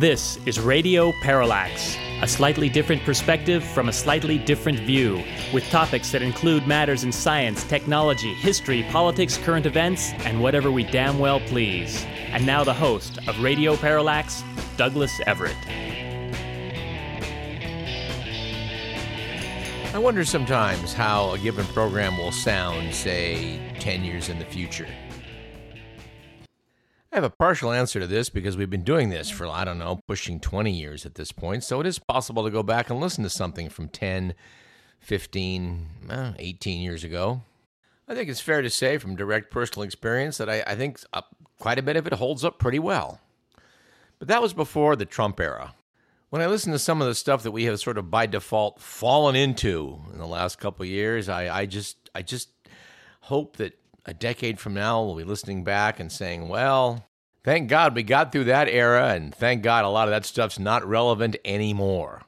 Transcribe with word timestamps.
This 0.00 0.38
is 0.46 0.58
Radio 0.58 1.12
Parallax, 1.20 1.98
a 2.22 2.26
slightly 2.26 2.70
different 2.70 3.02
perspective 3.02 3.62
from 3.62 3.90
a 3.90 3.92
slightly 3.92 4.38
different 4.38 4.78
view, 4.78 5.22
with 5.52 5.68
topics 5.68 6.10
that 6.12 6.22
include 6.22 6.66
matters 6.66 7.04
in 7.04 7.12
science, 7.12 7.64
technology, 7.64 8.32
history, 8.32 8.82
politics, 8.84 9.36
current 9.36 9.66
events, 9.66 10.12
and 10.24 10.40
whatever 10.40 10.70
we 10.70 10.84
damn 10.84 11.18
well 11.18 11.38
please. 11.40 12.02
And 12.30 12.46
now 12.46 12.64
the 12.64 12.72
host 12.72 13.18
of 13.28 13.42
Radio 13.42 13.76
Parallax, 13.76 14.42
Douglas 14.78 15.20
Everett. 15.26 15.54
I 19.92 19.98
wonder 19.98 20.24
sometimes 20.24 20.94
how 20.94 21.32
a 21.32 21.38
given 21.38 21.66
program 21.66 22.16
will 22.16 22.32
sound, 22.32 22.94
say, 22.94 23.60
10 23.80 24.02
years 24.02 24.30
in 24.30 24.38
the 24.38 24.46
future. 24.46 24.88
I 27.12 27.16
have 27.16 27.24
a 27.24 27.30
partial 27.30 27.72
answer 27.72 27.98
to 27.98 28.06
this 28.06 28.28
because 28.28 28.56
we've 28.56 28.70
been 28.70 28.84
doing 28.84 29.10
this 29.10 29.30
for, 29.30 29.48
I 29.48 29.64
don't 29.64 29.80
know, 29.80 30.00
pushing 30.06 30.38
20 30.38 30.70
years 30.70 31.04
at 31.04 31.16
this 31.16 31.32
point. 31.32 31.64
So 31.64 31.80
it 31.80 31.86
is 31.86 31.98
possible 31.98 32.44
to 32.44 32.50
go 32.50 32.62
back 32.62 32.88
and 32.88 33.00
listen 33.00 33.24
to 33.24 33.30
something 33.30 33.68
from 33.68 33.88
10, 33.88 34.34
15, 35.00 35.86
eh, 36.08 36.32
18 36.38 36.80
years 36.80 37.02
ago. 37.02 37.42
I 38.06 38.14
think 38.14 38.28
it's 38.28 38.40
fair 38.40 38.62
to 38.62 38.70
say 38.70 38.96
from 38.98 39.16
direct 39.16 39.50
personal 39.50 39.82
experience 39.82 40.38
that 40.38 40.48
I, 40.48 40.62
I 40.64 40.76
think 40.76 41.00
uh, 41.12 41.22
quite 41.58 41.80
a 41.80 41.82
bit 41.82 41.96
of 41.96 42.06
it 42.06 42.12
holds 42.12 42.44
up 42.44 42.60
pretty 42.60 42.78
well. 42.78 43.20
But 44.20 44.28
that 44.28 44.42
was 44.42 44.52
before 44.52 44.94
the 44.94 45.04
Trump 45.04 45.40
era. 45.40 45.74
When 46.28 46.42
I 46.42 46.46
listen 46.46 46.70
to 46.72 46.78
some 46.78 47.02
of 47.02 47.08
the 47.08 47.14
stuff 47.16 47.42
that 47.42 47.50
we 47.50 47.64
have 47.64 47.80
sort 47.80 47.98
of 47.98 48.08
by 48.08 48.26
default 48.26 48.80
fallen 48.80 49.34
into 49.34 50.00
in 50.12 50.18
the 50.18 50.26
last 50.26 50.60
couple 50.60 50.84
of 50.84 50.88
years, 50.88 51.28
I, 51.28 51.62
I 51.62 51.66
just 51.66 51.96
I 52.14 52.22
just 52.22 52.50
hope 53.22 53.56
that 53.56 53.79
a 54.06 54.14
decade 54.14 54.58
from 54.58 54.74
now, 54.74 55.02
we'll 55.02 55.16
be 55.16 55.24
listening 55.24 55.64
back 55.64 56.00
and 56.00 56.10
saying, 56.10 56.48
well, 56.48 57.08
thank 57.44 57.68
God 57.68 57.94
we 57.94 58.02
got 58.02 58.32
through 58.32 58.44
that 58.44 58.68
era, 58.68 59.08
and 59.14 59.34
thank 59.34 59.62
God 59.62 59.84
a 59.84 59.88
lot 59.88 60.08
of 60.08 60.12
that 60.12 60.24
stuff's 60.24 60.58
not 60.58 60.86
relevant 60.86 61.36
anymore. 61.44 62.22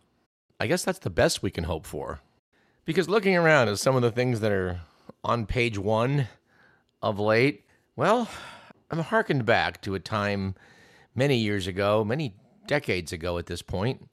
I 0.61 0.67
guess 0.67 0.85
that's 0.85 0.99
the 0.99 1.11
best 1.11 1.43
we 1.43 1.51
can 1.51 1.65
hope 1.65 1.87
for. 1.87 2.21
Because 2.85 3.09
looking 3.09 3.37
around 3.37 3.69
at 3.69 3.79
some 3.79 3.97
of 3.97 4.03
the 4.03 4.11
things 4.11 4.41
that 4.41 4.53
are 4.53 4.81
on 5.25 5.47
page 5.47 5.79
one 5.79 6.29
of 7.01 7.19
late, 7.19 7.65
well, 7.97 8.29
I'm 8.91 9.01
harkened 9.01 9.47
back 9.47 9.81
to 9.83 9.95
a 9.95 10.01
time 10.01 10.55
many 11.15 11.37
years 11.37 11.67
ago, 11.67 12.05
many 12.05 12.35
decades 12.67 13.13
ago 13.13 13.39
at 13.39 13.47
this 13.47 13.63
point, 13.63 14.09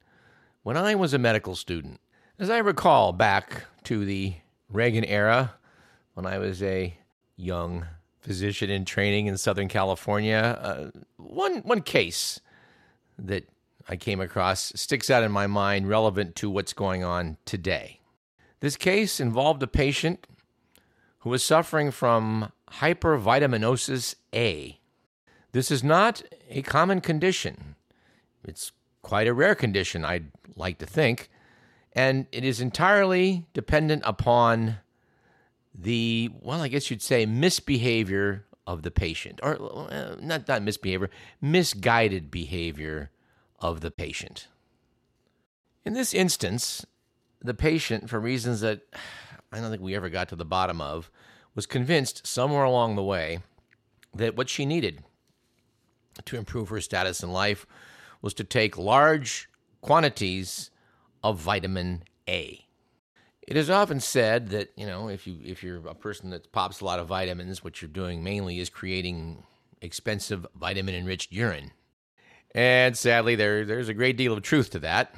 when 0.62 0.76
I 0.76 0.94
was 0.94 1.14
a 1.14 1.18
medical 1.18 1.54
student. 1.54 2.00
As 2.38 2.50
I 2.50 2.58
recall 2.58 3.12
back 3.12 3.64
to 3.84 4.04
the 4.04 4.34
Reagan 4.68 5.04
era, 5.04 5.54
when 6.14 6.26
I 6.26 6.38
was 6.38 6.62
a 6.62 6.94
young 7.40 7.86
physician 8.20 8.70
in 8.70 8.84
training 8.84 9.26
in 9.26 9.36
Southern 9.36 9.68
California. 9.68 10.58
Uh, 10.60 10.90
one 11.16 11.58
one 11.62 11.80
case 11.82 12.40
that 13.18 13.48
I 13.88 13.96
came 13.96 14.20
across 14.20 14.72
sticks 14.76 15.10
out 15.10 15.22
in 15.22 15.32
my 15.32 15.46
mind, 15.46 15.88
relevant 15.88 16.36
to 16.36 16.50
what's 16.50 16.72
going 16.72 17.02
on 17.02 17.38
today. 17.44 18.00
This 18.60 18.76
case 18.76 19.20
involved 19.20 19.62
a 19.62 19.66
patient 19.66 20.26
who 21.20 21.30
was 21.30 21.42
suffering 21.42 21.90
from 21.90 22.52
hypervitaminosis 22.72 24.14
A. 24.34 24.78
This 25.52 25.70
is 25.70 25.82
not 25.82 26.22
a 26.48 26.62
common 26.62 27.00
condition. 27.00 27.74
It's 28.44 28.72
quite 29.02 29.26
a 29.26 29.34
rare 29.34 29.54
condition, 29.54 30.04
I'd 30.04 30.30
like 30.56 30.78
to 30.78 30.86
think, 30.86 31.28
and 31.92 32.26
it 32.32 32.44
is 32.44 32.60
entirely 32.60 33.46
dependent 33.54 34.02
upon 34.04 34.78
the 35.74 36.30
well, 36.40 36.60
I 36.60 36.68
guess 36.68 36.90
you'd 36.90 37.02
say 37.02 37.26
misbehavior 37.26 38.46
of 38.66 38.82
the 38.82 38.90
patient, 38.90 39.40
or 39.42 39.56
not 40.20 40.46
not 40.48 40.62
misbehavior, 40.62 41.10
misguided 41.40 42.30
behavior 42.30 43.10
of 43.58 43.80
the 43.80 43.90
patient. 43.90 44.48
In 45.84 45.94
this 45.94 46.12
instance, 46.12 46.84
the 47.40 47.54
patient, 47.54 48.10
for 48.10 48.20
reasons 48.20 48.60
that 48.60 48.82
I 49.52 49.60
don't 49.60 49.70
think 49.70 49.82
we 49.82 49.96
ever 49.96 50.08
got 50.08 50.28
to 50.28 50.36
the 50.36 50.44
bottom 50.44 50.80
of, 50.80 51.10
was 51.54 51.66
convinced 51.66 52.26
somewhere 52.26 52.64
along 52.64 52.96
the 52.96 53.02
way 53.02 53.40
that 54.14 54.36
what 54.36 54.48
she 54.48 54.66
needed 54.66 55.02
to 56.24 56.36
improve 56.36 56.68
her 56.68 56.80
status 56.80 57.22
in 57.22 57.32
life 57.32 57.66
was 58.22 58.34
to 58.34 58.44
take 58.44 58.76
large 58.76 59.48
quantities 59.80 60.70
of 61.22 61.38
vitamin 61.38 62.04
A. 62.28 62.66
It 63.50 63.56
is 63.56 63.68
often 63.68 63.98
said 63.98 64.50
that 64.50 64.70
you 64.76 64.86
know 64.86 65.08
if 65.08 65.26
you 65.26 65.36
if 65.44 65.64
you're 65.64 65.84
a 65.88 65.94
person 65.94 66.30
that 66.30 66.52
pops 66.52 66.80
a 66.80 66.84
lot 66.84 67.00
of 67.00 67.08
vitamins, 67.08 67.64
what 67.64 67.82
you're 67.82 67.88
doing 67.88 68.22
mainly 68.22 68.60
is 68.60 68.70
creating 68.70 69.42
expensive 69.82 70.46
vitamin 70.54 70.94
enriched 70.94 71.32
urine. 71.32 71.72
And 72.54 72.96
sadly, 72.96 73.34
there 73.34 73.64
there's 73.64 73.88
a 73.88 73.94
great 73.94 74.16
deal 74.16 74.32
of 74.32 74.42
truth 74.42 74.70
to 74.70 74.78
that. 74.78 75.16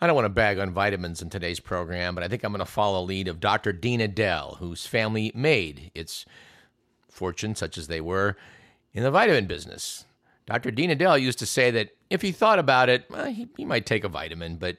I 0.00 0.08
don't 0.08 0.16
want 0.16 0.24
to 0.24 0.30
bag 0.30 0.58
on 0.58 0.72
vitamins 0.72 1.22
in 1.22 1.30
today's 1.30 1.60
program, 1.60 2.16
but 2.16 2.24
I 2.24 2.28
think 2.28 2.42
I'm 2.42 2.50
going 2.50 2.58
to 2.58 2.64
follow 2.64 3.02
the 3.02 3.06
lead 3.06 3.28
of 3.28 3.38
Dr. 3.38 3.72
Dean 3.72 4.00
Edell, 4.00 4.56
whose 4.56 4.86
family 4.86 5.30
made 5.32 5.92
its 5.94 6.24
fortune, 7.10 7.54
such 7.54 7.78
as 7.78 7.86
they 7.86 8.00
were, 8.00 8.36
in 8.92 9.04
the 9.04 9.10
vitamin 9.10 9.46
business. 9.46 10.06
Dr. 10.46 10.70
Dean 10.70 10.90
Edell 10.90 11.20
used 11.20 11.38
to 11.38 11.46
say 11.46 11.70
that 11.70 11.90
if 12.08 12.22
he 12.22 12.32
thought 12.32 12.58
about 12.58 12.88
it, 12.88 13.04
well, 13.10 13.26
he, 13.26 13.46
he 13.56 13.64
might 13.64 13.84
take 13.86 14.02
a 14.02 14.08
vitamin, 14.08 14.56
but 14.56 14.78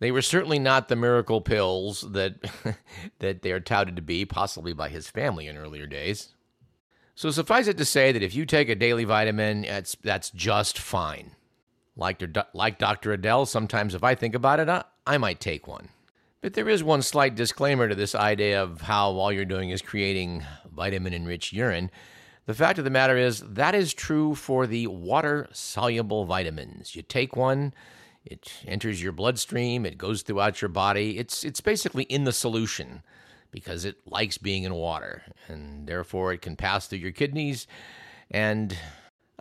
they 0.00 0.10
were 0.10 0.22
certainly 0.22 0.58
not 0.58 0.88
the 0.88 0.96
miracle 0.96 1.40
pills 1.40 2.00
that 2.12 2.34
that 3.20 3.42
they 3.42 3.52
are 3.52 3.60
touted 3.60 3.96
to 3.96 4.02
be, 4.02 4.24
possibly 4.24 4.72
by 4.72 4.88
his 4.88 5.08
family 5.08 5.46
in 5.46 5.56
earlier 5.56 5.86
days. 5.86 6.34
So 7.14 7.30
suffice 7.30 7.68
it 7.68 7.76
to 7.78 7.84
say 7.84 8.12
that 8.12 8.22
if 8.22 8.34
you 8.34 8.46
take 8.46 8.68
a 8.68 8.74
daily 8.74 9.04
vitamin, 9.04 9.62
that's 9.62 9.96
that's 10.02 10.30
just 10.30 10.78
fine. 10.78 11.32
Like 11.96 12.22
like 12.54 12.78
Dr. 12.78 13.16
Edell, 13.16 13.46
sometimes 13.46 13.94
if 13.94 14.02
I 14.02 14.14
think 14.14 14.34
about 14.34 14.58
it, 14.58 14.68
I, 14.68 14.84
I 15.06 15.18
might 15.18 15.38
take 15.38 15.68
one. 15.68 15.90
But 16.40 16.54
there 16.54 16.70
is 16.70 16.82
one 16.82 17.02
slight 17.02 17.34
disclaimer 17.34 17.86
to 17.86 17.94
this 17.94 18.14
idea 18.14 18.62
of 18.62 18.80
how 18.80 19.10
all 19.10 19.30
you're 19.30 19.44
doing 19.44 19.68
is 19.68 19.82
creating 19.82 20.42
vitamin 20.74 21.12
enriched 21.12 21.52
urine. 21.52 21.90
The 22.46 22.54
fact 22.54 22.78
of 22.78 22.84
the 22.84 22.90
matter 22.90 23.18
is, 23.18 23.40
that 23.40 23.74
is 23.74 23.92
true 23.92 24.34
for 24.34 24.66
the 24.66 24.86
water 24.86 25.46
soluble 25.52 26.24
vitamins. 26.24 26.96
You 26.96 27.02
take 27.02 27.36
one, 27.36 27.74
it 28.24 28.52
enters 28.66 29.02
your 29.02 29.12
bloodstream, 29.12 29.86
it 29.86 29.98
goes 29.98 30.22
throughout 30.22 30.60
your 30.60 30.68
body. 30.68 31.18
It's 31.18 31.44
it's 31.44 31.60
basically 31.60 32.04
in 32.04 32.24
the 32.24 32.32
solution 32.32 33.02
because 33.50 33.84
it 33.84 33.96
likes 34.06 34.38
being 34.38 34.64
in 34.64 34.74
water 34.74 35.22
and 35.48 35.86
therefore 35.86 36.32
it 36.32 36.42
can 36.42 36.56
pass 36.56 36.86
through 36.86 36.98
your 36.98 37.10
kidneys 37.10 37.66
and 38.30 38.76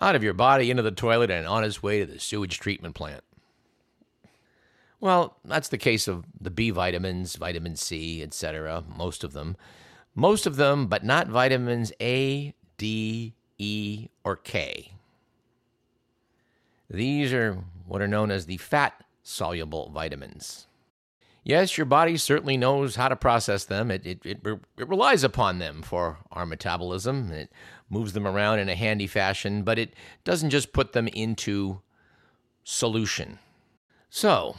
out 0.01 0.16
of 0.16 0.23
your 0.23 0.34
body 0.34 0.72
into 0.72 0.81
the 0.81 0.91
toilet 0.91 1.29
and 1.29 1.45
on 1.45 1.63
its 1.63 1.84
way 1.84 2.00
to 2.00 2.06
the 2.06 2.19
sewage 2.19 2.59
treatment 2.59 2.95
plant. 2.95 3.23
Well, 5.00 5.38
that's 5.46 5.69
the 5.69 5.78
case 5.78 6.07
of 6.07 6.25
the 6.40 6.51
B 6.51 6.72
vitamins, 6.72 7.35
vitamin 7.35 7.75
C, 7.75 8.22
etc., 8.22 8.84
most 8.97 9.23
of 9.23 9.34
them. 9.34 9.56
Most 10.16 10.46
of 10.46 10.57
them, 10.57 10.88
but 10.88 11.06
not 11.06 11.28
vitamins 11.28 11.94
A, 12.01 12.53
D, 12.78 13.34
E, 13.57 14.09
or 14.25 14.35
K. 14.35 14.94
These 16.90 17.31
are 17.31 17.63
what 17.89 18.03
are 18.03 18.07
known 18.07 18.29
as 18.29 18.45
the 18.45 18.57
fat 18.57 19.03
soluble 19.23 19.89
vitamins. 19.89 20.67
Yes, 21.44 21.75
your 21.75 21.85
body 21.85 22.17
certainly 22.17 22.55
knows 22.55 22.95
how 22.95 23.07
to 23.07 23.16
process 23.16 23.66
them. 23.66 23.89
It, 23.89 24.05
it, 24.05 24.19
it, 24.23 24.39
it, 24.77 24.88
relies 24.88 25.23
upon 25.23 25.57
them 25.57 25.81
for 25.81 26.19
our 26.31 26.45
metabolism. 26.45 27.31
It 27.31 27.51
moves 27.89 28.13
them 28.13 28.28
around 28.28 28.59
in 28.59 28.69
a 28.69 28.75
handy 28.75 29.07
fashion, 29.07 29.63
but 29.63 29.79
it 29.79 29.95
doesn't 30.23 30.51
just 30.51 30.72
put 30.72 30.94
them 30.94 31.07
into 31.07 31.81
solution. 32.64 33.40
So, 34.11 34.58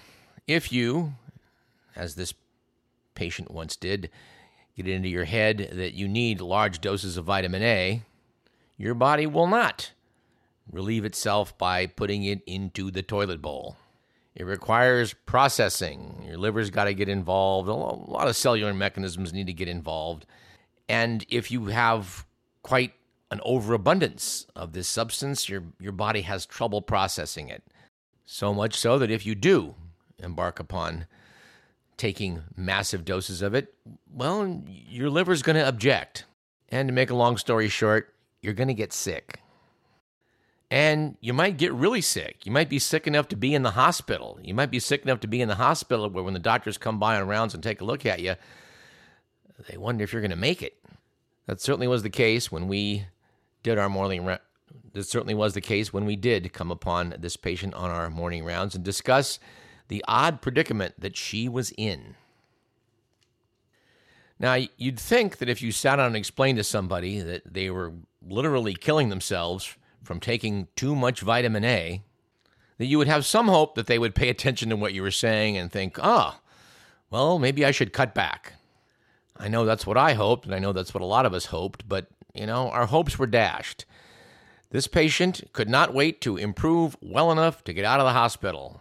if 0.48 0.72
you, 0.72 1.14
as 1.94 2.16
this 2.16 2.34
patient 3.14 3.52
once 3.52 3.76
did, 3.76 4.10
get 4.76 4.88
it 4.88 4.92
into 4.92 5.08
your 5.08 5.26
head 5.26 5.70
that 5.74 5.94
you 5.94 6.08
need 6.08 6.40
large 6.40 6.80
doses 6.80 7.16
of 7.16 7.26
vitamin 7.26 7.62
A, 7.62 8.02
your 8.76 8.94
body 8.94 9.26
will 9.26 9.46
not 9.46 9.92
relieve 10.72 11.04
itself 11.04 11.56
by 11.58 11.86
putting 11.86 12.24
it 12.24 12.42
into 12.46 12.90
the 12.90 13.02
toilet 13.02 13.42
bowl. 13.42 13.76
It 14.34 14.44
requires 14.44 15.12
processing. 15.12 16.24
Your 16.26 16.38
liver's 16.38 16.70
got 16.70 16.84
to 16.84 16.94
get 16.94 17.08
involved. 17.08 17.68
A 17.68 17.74
lot 17.74 18.28
of 18.28 18.36
cellular 18.36 18.72
mechanisms 18.72 19.32
need 19.32 19.48
to 19.48 19.52
get 19.52 19.68
involved. 19.68 20.24
And 20.88 21.24
if 21.28 21.50
you 21.50 21.66
have 21.66 22.26
quite 22.62 22.94
an 23.30 23.40
overabundance 23.44 24.46
of 24.56 24.72
this 24.72 24.88
substance, 24.88 25.48
your, 25.48 25.64
your 25.78 25.92
body 25.92 26.22
has 26.22 26.46
trouble 26.46 26.82
processing 26.82 27.48
it. 27.48 27.62
So 28.24 28.54
much 28.54 28.74
so 28.74 28.98
that 28.98 29.10
if 29.10 29.26
you 29.26 29.34
do 29.34 29.74
embark 30.18 30.60
upon 30.60 31.06
taking 31.96 32.42
massive 32.56 33.04
doses 33.04 33.42
of 33.42 33.54
it, 33.54 33.74
well, 34.12 34.62
your 34.66 35.10
liver's 35.10 35.42
going 35.42 35.56
to 35.56 35.68
object. 35.68 36.24
And 36.68 36.88
to 36.88 36.94
make 36.94 37.10
a 37.10 37.16
long 37.16 37.36
story 37.36 37.68
short, 37.68 38.14
you're 38.40 38.54
going 38.54 38.68
to 38.68 38.74
get 38.74 38.92
sick 38.92 39.40
and 40.70 41.16
you 41.20 41.32
might 41.32 41.56
get 41.56 41.72
really 41.72 42.00
sick. 42.00 42.46
You 42.46 42.52
might 42.52 42.68
be 42.68 42.78
sick 42.78 43.06
enough 43.06 43.28
to 43.28 43.36
be 43.36 43.54
in 43.54 43.62
the 43.62 43.72
hospital. 43.72 44.38
You 44.42 44.54
might 44.54 44.70
be 44.70 44.78
sick 44.78 45.02
enough 45.02 45.20
to 45.20 45.28
be 45.28 45.40
in 45.40 45.48
the 45.48 45.56
hospital 45.56 46.08
where 46.08 46.22
when 46.22 46.34
the 46.34 46.40
doctors 46.40 46.78
come 46.78 46.98
by 46.98 47.20
on 47.20 47.26
rounds 47.26 47.54
and 47.54 47.62
take 47.62 47.80
a 47.80 47.84
look 47.84 48.06
at 48.06 48.20
you, 48.20 48.36
they 49.68 49.76
wonder 49.76 50.04
if 50.04 50.12
you're 50.12 50.22
going 50.22 50.30
to 50.30 50.36
make 50.36 50.62
it. 50.62 50.76
That 51.46 51.60
certainly 51.60 51.88
was 51.88 52.04
the 52.04 52.10
case 52.10 52.52
when 52.52 52.68
we 52.68 53.06
did 53.62 53.78
our 53.78 53.88
morning 53.88 54.38
this 54.92 55.08
certainly 55.08 55.34
was 55.34 55.54
the 55.54 55.60
case 55.60 55.92
when 55.92 56.04
we 56.04 56.16
did 56.16 56.52
come 56.52 56.70
upon 56.70 57.14
this 57.18 57.36
patient 57.36 57.74
on 57.74 57.90
our 57.90 58.10
morning 58.10 58.44
rounds 58.44 58.74
and 58.74 58.84
discuss 58.84 59.38
the 59.88 60.04
odd 60.06 60.40
predicament 60.40 60.94
that 60.98 61.16
she 61.16 61.48
was 61.48 61.72
in. 61.76 62.14
Now, 64.38 64.56
you'd 64.76 64.98
think 64.98 65.38
that 65.38 65.48
if 65.48 65.60
you 65.60 65.70
sat 65.70 65.96
down 65.96 66.06
and 66.06 66.16
explained 66.16 66.58
to 66.58 66.64
somebody 66.64 67.20
that 67.20 67.52
they 67.52 67.70
were 67.70 67.92
literally 68.26 68.74
killing 68.74 69.08
themselves 69.10 69.76
from 70.10 70.18
taking 70.18 70.66
too 70.74 70.96
much 70.96 71.20
vitamin 71.20 71.62
A, 71.62 72.02
that 72.78 72.86
you 72.86 72.98
would 72.98 73.06
have 73.06 73.24
some 73.24 73.46
hope 73.46 73.76
that 73.76 73.86
they 73.86 73.96
would 73.96 74.12
pay 74.12 74.28
attention 74.28 74.68
to 74.68 74.74
what 74.74 74.92
you 74.92 75.02
were 75.02 75.10
saying 75.12 75.56
and 75.56 75.70
think, 75.70 76.00
ah, 76.02 76.34
oh, 76.34 76.50
well, 77.10 77.38
maybe 77.38 77.64
I 77.64 77.70
should 77.70 77.92
cut 77.92 78.12
back. 78.12 78.54
I 79.36 79.46
know 79.46 79.64
that's 79.64 79.86
what 79.86 79.96
I 79.96 80.14
hoped, 80.14 80.46
and 80.46 80.52
I 80.52 80.58
know 80.58 80.72
that's 80.72 80.92
what 80.92 81.00
a 81.00 81.06
lot 81.06 81.26
of 81.26 81.32
us 81.32 81.46
hoped, 81.46 81.88
but, 81.88 82.08
you 82.34 82.44
know, 82.44 82.70
our 82.70 82.86
hopes 82.86 83.20
were 83.20 83.28
dashed. 83.28 83.84
This 84.70 84.88
patient 84.88 85.44
could 85.52 85.68
not 85.68 85.94
wait 85.94 86.20
to 86.22 86.36
improve 86.36 86.96
well 87.00 87.30
enough 87.30 87.62
to 87.62 87.72
get 87.72 87.84
out 87.84 88.00
of 88.00 88.06
the 88.06 88.12
hospital 88.12 88.80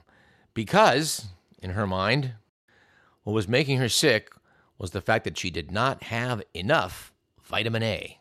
because, 0.55 1.27
in 1.61 1.69
her 1.69 1.85
mind, 1.85 2.33
what 3.21 3.33
was 3.33 3.47
making 3.47 3.77
her 3.77 3.87
sick 3.87 4.31
was 4.79 4.89
the 4.89 4.99
fact 4.99 5.25
that 5.25 5.37
she 5.37 5.51
did 5.51 5.69
not 5.69 6.05
have 6.05 6.41
enough 6.55 7.13
vitamin 7.43 7.83
A. 7.83 8.18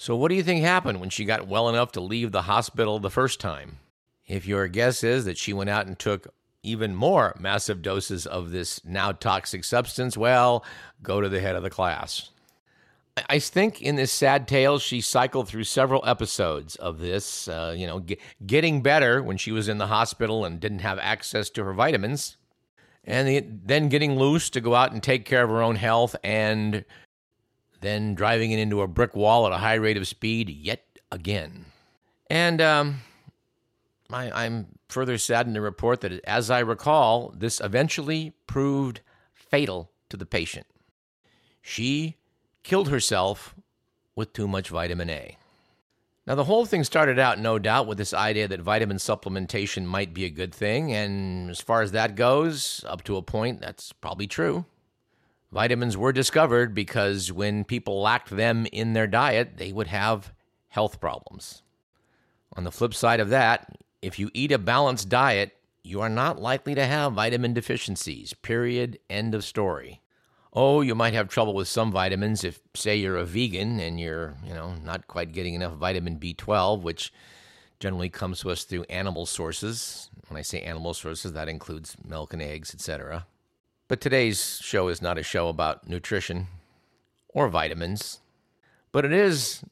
So, 0.00 0.14
what 0.14 0.28
do 0.28 0.36
you 0.36 0.44
think 0.44 0.62
happened 0.62 1.00
when 1.00 1.10
she 1.10 1.24
got 1.24 1.48
well 1.48 1.68
enough 1.68 1.90
to 1.92 2.00
leave 2.00 2.30
the 2.30 2.42
hospital 2.42 3.00
the 3.00 3.10
first 3.10 3.40
time? 3.40 3.80
If 4.28 4.46
your 4.46 4.68
guess 4.68 5.02
is 5.02 5.24
that 5.24 5.36
she 5.36 5.52
went 5.52 5.70
out 5.70 5.88
and 5.88 5.98
took 5.98 6.32
even 6.62 6.94
more 6.94 7.34
massive 7.40 7.82
doses 7.82 8.24
of 8.24 8.52
this 8.52 8.84
now 8.84 9.10
toxic 9.10 9.64
substance, 9.64 10.16
well, 10.16 10.64
go 11.02 11.20
to 11.20 11.28
the 11.28 11.40
head 11.40 11.56
of 11.56 11.64
the 11.64 11.70
class. 11.70 12.30
I 13.28 13.40
think 13.40 13.82
in 13.82 13.96
this 13.96 14.12
sad 14.12 14.46
tale, 14.46 14.78
she 14.78 15.00
cycled 15.00 15.48
through 15.48 15.64
several 15.64 16.04
episodes 16.06 16.76
of 16.76 17.00
this, 17.00 17.48
uh, 17.48 17.74
you 17.76 17.88
know, 17.88 18.04
getting 18.46 18.82
better 18.82 19.20
when 19.20 19.36
she 19.36 19.50
was 19.50 19.68
in 19.68 19.78
the 19.78 19.88
hospital 19.88 20.44
and 20.44 20.60
didn't 20.60 20.78
have 20.78 21.00
access 21.00 21.50
to 21.50 21.64
her 21.64 21.72
vitamins, 21.72 22.36
and 23.02 23.60
then 23.64 23.88
getting 23.88 24.16
loose 24.16 24.48
to 24.50 24.60
go 24.60 24.76
out 24.76 24.92
and 24.92 25.02
take 25.02 25.24
care 25.24 25.42
of 25.42 25.50
her 25.50 25.60
own 25.60 25.74
health, 25.74 26.14
and 26.22 26.84
then 27.80 28.14
driving 28.14 28.50
it 28.50 28.58
into 28.58 28.82
a 28.82 28.88
brick 28.88 29.14
wall 29.14 29.46
at 29.46 29.52
a 29.52 29.58
high 29.58 29.74
rate 29.74 29.96
of 29.96 30.08
speed 30.08 30.48
yet 30.48 30.84
again. 31.10 31.66
And 32.30 32.60
um, 32.60 33.00
I, 34.10 34.44
I'm 34.44 34.66
further 34.88 35.18
saddened 35.18 35.54
to 35.54 35.60
report 35.60 36.00
that, 36.00 36.20
as 36.24 36.50
I 36.50 36.60
recall, 36.60 37.32
this 37.36 37.60
eventually 37.60 38.32
proved 38.46 39.00
fatal 39.32 39.90
to 40.08 40.16
the 40.16 40.26
patient. 40.26 40.66
She 41.62 42.16
killed 42.62 42.88
herself 42.88 43.54
with 44.14 44.32
too 44.32 44.48
much 44.48 44.68
vitamin 44.68 45.10
A. 45.10 45.36
Now, 46.26 46.34
the 46.34 46.44
whole 46.44 46.66
thing 46.66 46.84
started 46.84 47.18
out, 47.18 47.38
no 47.38 47.58
doubt, 47.58 47.86
with 47.86 47.96
this 47.96 48.12
idea 48.12 48.48
that 48.48 48.60
vitamin 48.60 48.98
supplementation 48.98 49.86
might 49.86 50.12
be 50.12 50.26
a 50.26 50.30
good 50.30 50.54
thing, 50.54 50.92
and 50.92 51.48
as 51.48 51.60
far 51.60 51.80
as 51.80 51.92
that 51.92 52.16
goes, 52.16 52.84
up 52.86 53.02
to 53.04 53.16
a 53.16 53.22
point, 53.22 53.62
that's 53.62 53.94
probably 53.94 54.26
true. 54.26 54.66
Vitamins 55.50 55.96
were 55.96 56.12
discovered 56.12 56.74
because 56.74 57.32
when 57.32 57.64
people 57.64 58.00
lacked 58.00 58.30
them 58.30 58.66
in 58.72 58.92
their 58.92 59.06
diet, 59.06 59.56
they 59.56 59.72
would 59.72 59.86
have 59.86 60.32
health 60.68 61.00
problems. 61.00 61.62
On 62.54 62.64
the 62.64 62.72
flip 62.72 62.92
side 62.92 63.20
of 63.20 63.30
that, 63.30 63.76
if 64.02 64.18
you 64.18 64.30
eat 64.34 64.52
a 64.52 64.58
balanced 64.58 65.08
diet, 65.08 65.56
you 65.82 66.00
are 66.00 66.10
not 66.10 66.40
likely 66.40 66.74
to 66.74 66.84
have 66.84 67.14
vitamin 67.14 67.54
deficiencies. 67.54 68.34
Period. 68.34 68.98
End 69.08 69.34
of 69.34 69.44
story. 69.44 70.02
Oh, 70.52 70.80
you 70.80 70.94
might 70.94 71.14
have 71.14 71.28
trouble 71.28 71.54
with 71.54 71.68
some 71.68 71.92
vitamins 71.92 72.44
if, 72.44 72.60
say, 72.74 72.96
you're 72.96 73.16
a 73.16 73.24
vegan 73.24 73.80
and 73.80 73.98
you're, 74.00 74.36
you 74.44 74.52
know, 74.52 74.74
not 74.84 75.06
quite 75.06 75.32
getting 75.32 75.54
enough 75.54 75.74
vitamin 75.74 76.18
B12, 76.18 76.82
which 76.82 77.12
generally 77.80 78.08
comes 78.08 78.40
to 78.40 78.50
us 78.50 78.64
through 78.64 78.84
animal 78.84 79.24
sources. 79.24 80.10
When 80.28 80.38
I 80.38 80.42
say 80.42 80.60
animal 80.60 80.94
sources, 80.94 81.32
that 81.32 81.48
includes 81.48 81.96
milk 82.04 82.32
and 82.32 82.42
eggs, 82.42 82.74
etc. 82.74 83.26
But 83.88 84.02
today's 84.02 84.60
show 84.62 84.88
is 84.88 85.00
not 85.00 85.16
a 85.16 85.22
show 85.22 85.48
about 85.48 85.88
nutrition 85.88 86.48
or 87.30 87.48
vitamins, 87.48 88.20
but 88.92 89.06
it 89.06 89.12
is 89.12 89.64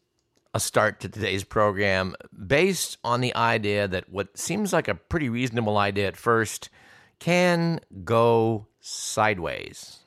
a 0.55 0.59
start 0.59 1.01
to 1.01 1.09
today's 1.11 1.45
program 1.45 2.15
based 2.47 2.97
on 3.05 3.21
the 3.21 3.35
idea 3.37 3.87
that 3.87 4.09
what 4.09 4.39
seems 4.39 4.73
like 4.73 4.89
a 4.89 4.95
pretty 4.95 5.29
reasonable 5.29 5.77
idea 5.77 6.09
at 6.09 6.17
first 6.17 6.71
can 7.19 7.79
go 8.05 8.67
sideways. 8.81 9.99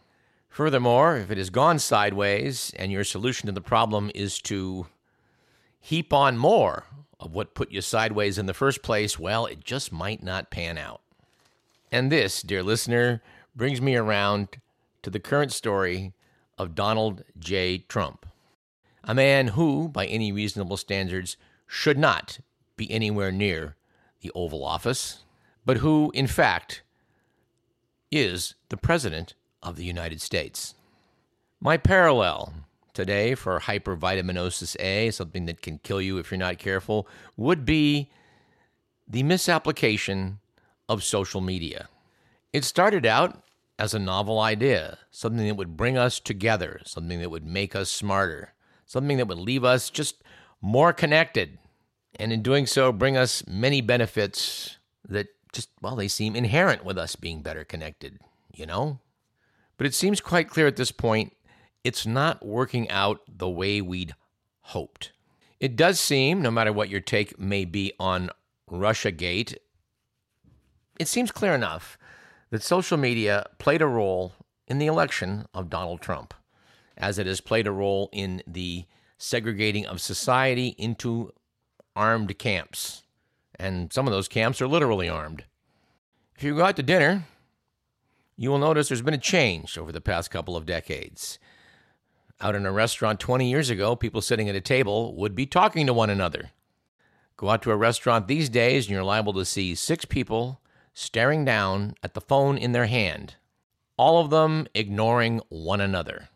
Furthermore, 0.49 1.17
if 1.17 1.29
it 1.29 1.37
has 1.37 1.51
gone 1.51 1.77
sideways 1.77 2.73
and 2.77 2.91
your 2.91 3.03
solution 3.03 3.45
to 3.45 3.51
the 3.51 3.61
problem 3.61 4.09
is 4.15 4.41
to 4.41 4.87
heap 5.79 6.11
on 6.13 6.35
more 6.35 6.85
of 7.19 7.35
what 7.35 7.53
put 7.53 7.71
you 7.71 7.81
sideways 7.81 8.39
in 8.39 8.47
the 8.47 8.55
first 8.55 8.81
place, 8.81 9.19
well, 9.19 9.45
it 9.45 9.63
just 9.63 9.91
might 9.91 10.23
not 10.23 10.49
pan 10.49 10.79
out. 10.79 11.01
And 11.91 12.11
this, 12.11 12.41
dear 12.41 12.63
listener, 12.63 13.21
brings 13.55 13.81
me 13.81 13.95
around 13.95 14.49
to 15.01 15.09
the 15.09 15.19
current 15.19 15.51
story 15.51 16.13
of 16.57 16.75
Donald 16.75 17.23
J. 17.37 17.79
Trump, 17.79 18.25
a 19.03 19.15
man 19.15 19.49
who, 19.49 19.87
by 19.87 20.05
any 20.05 20.31
reasonable 20.31 20.77
standards, 20.77 21.37
should 21.67 21.97
not 21.97 22.39
be 22.75 22.89
anywhere 22.91 23.31
near 23.31 23.75
the 24.21 24.31
Oval 24.35 24.63
Office, 24.63 25.23
but 25.65 25.77
who, 25.77 26.11
in 26.13 26.27
fact, 26.27 26.83
is 28.11 28.55
the 28.69 28.77
President 28.77 29.35
of 29.61 29.75
the 29.75 29.85
United 29.85 30.21
States. 30.21 30.75
My 31.61 31.77
parallel 31.77 32.53
today 32.93 33.35
for 33.35 33.59
hypervitaminosis 33.59 34.75
A, 34.79 35.11
something 35.11 35.45
that 35.45 35.61
can 35.61 35.77
kill 35.79 36.01
you 36.01 36.17
if 36.17 36.31
you're 36.31 36.37
not 36.37 36.57
careful, 36.57 37.07
would 37.37 37.65
be 37.65 38.09
the 39.07 39.23
misapplication 39.23 40.39
of 40.87 41.03
social 41.03 41.41
media. 41.41 41.87
It 42.51 42.63
started 42.63 43.05
out 43.05 43.43
as 43.77 43.93
a 43.93 43.99
novel 43.99 44.39
idea, 44.39 44.97
something 45.11 45.47
that 45.47 45.55
would 45.55 45.77
bring 45.77 45.97
us 45.97 46.19
together, 46.19 46.81
something 46.85 47.19
that 47.19 47.29
would 47.29 47.45
make 47.45 47.75
us 47.75 47.89
smarter, 47.89 48.53
something 48.85 49.17
that 49.17 49.27
would 49.27 49.37
leave 49.37 49.63
us 49.63 49.89
just 49.89 50.23
more 50.61 50.91
connected, 50.91 51.59
and 52.17 52.33
in 52.33 52.41
doing 52.41 52.65
so, 52.65 52.91
bring 52.91 53.15
us 53.15 53.45
many 53.47 53.81
benefits 53.81 54.77
that 55.07 55.27
just, 55.53 55.69
well, 55.81 55.95
they 55.95 56.07
seem 56.07 56.35
inherent 56.35 56.83
with 56.83 56.97
us 56.97 57.15
being 57.15 57.41
better 57.41 57.63
connected, 57.63 58.19
you 58.53 58.65
know? 58.65 58.99
But 59.77 59.87
it 59.87 59.93
seems 59.93 60.19
quite 60.19 60.49
clear 60.49 60.67
at 60.67 60.75
this 60.75 60.91
point 60.91 61.33
it's 61.83 62.05
not 62.05 62.45
working 62.45 62.89
out 62.89 63.21
the 63.29 63.49
way 63.49 63.79
we'd 63.79 64.15
hoped. 64.61 65.13
It 65.59 65.75
does 65.75 65.99
seem, 65.99 66.41
no 66.41 66.51
matter 66.51 66.73
what 66.73 66.89
your 66.89 66.99
take 66.99 67.39
may 67.39 67.63
be 67.63 67.93
on 67.99 68.29
Russiagate, 68.69 69.55
it 70.99 71.07
seems 71.07 71.31
clear 71.31 71.53
enough 71.53 71.97
that 72.51 72.63
social 72.63 72.97
media 72.97 73.45
played 73.57 73.81
a 73.81 73.87
role 73.87 74.33
in 74.67 74.77
the 74.79 74.87
election 74.87 75.45
of 75.53 75.69
Donald 75.69 76.01
Trump, 76.01 76.33
as 76.97 77.19
it 77.19 77.27
has 77.27 77.41
played 77.41 77.67
a 77.67 77.71
role 77.71 78.09
in 78.11 78.41
the 78.47 78.85
segregating 79.17 79.85
of 79.85 80.01
society 80.01 80.69
into 80.77 81.31
armed 81.95 82.37
camps. 82.37 83.03
And 83.59 83.91
some 83.91 84.07
of 84.07 84.13
those 84.13 84.27
camps 84.27 84.61
are 84.61 84.67
literally 84.67 85.09
armed. 85.09 85.43
If 86.35 86.43
you 86.43 86.55
go 86.55 86.63
out 86.63 86.77
to 86.77 86.83
dinner, 86.83 87.25
you 88.37 88.49
will 88.49 88.57
notice 88.57 88.87
there's 88.87 89.01
been 89.01 89.13
a 89.13 89.17
change 89.17 89.77
over 89.77 89.91
the 89.91 89.99
past 89.99 90.31
couple 90.31 90.55
of 90.55 90.65
decades. 90.65 91.37
Out 92.39 92.55
in 92.55 92.65
a 92.65 92.71
restaurant 92.71 93.19
20 93.19 93.49
years 93.49 93.69
ago, 93.69 93.97
people 93.97 94.21
sitting 94.21 94.47
at 94.47 94.55
a 94.55 94.61
table 94.61 95.13
would 95.17 95.35
be 95.35 95.45
talking 95.45 95.85
to 95.85 95.93
one 95.93 96.09
another. 96.09 96.51
Go 97.35 97.49
out 97.49 97.61
to 97.63 97.71
a 97.71 97.75
restaurant 97.75 98.27
these 98.27 98.47
days, 98.47 98.85
and 98.85 98.93
you're 98.93 99.03
liable 99.03 99.33
to 99.33 99.43
see 99.43 99.75
six 99.75 100.05
people 100.05 100.61
staring 100.99 101.45
down 101.45 101.95
at 102.03 102.13
the 102.13 102.19
phone 102.19 102.57
in 102.57 102.73
their 102.73 102.87
hand, 102.87 103.35
all 103.95 104.19
of 104.19 104.29
them 104.29 104.67
ignoring 104.75 105.39
one 105.47 105.79
another. 105.79 106.27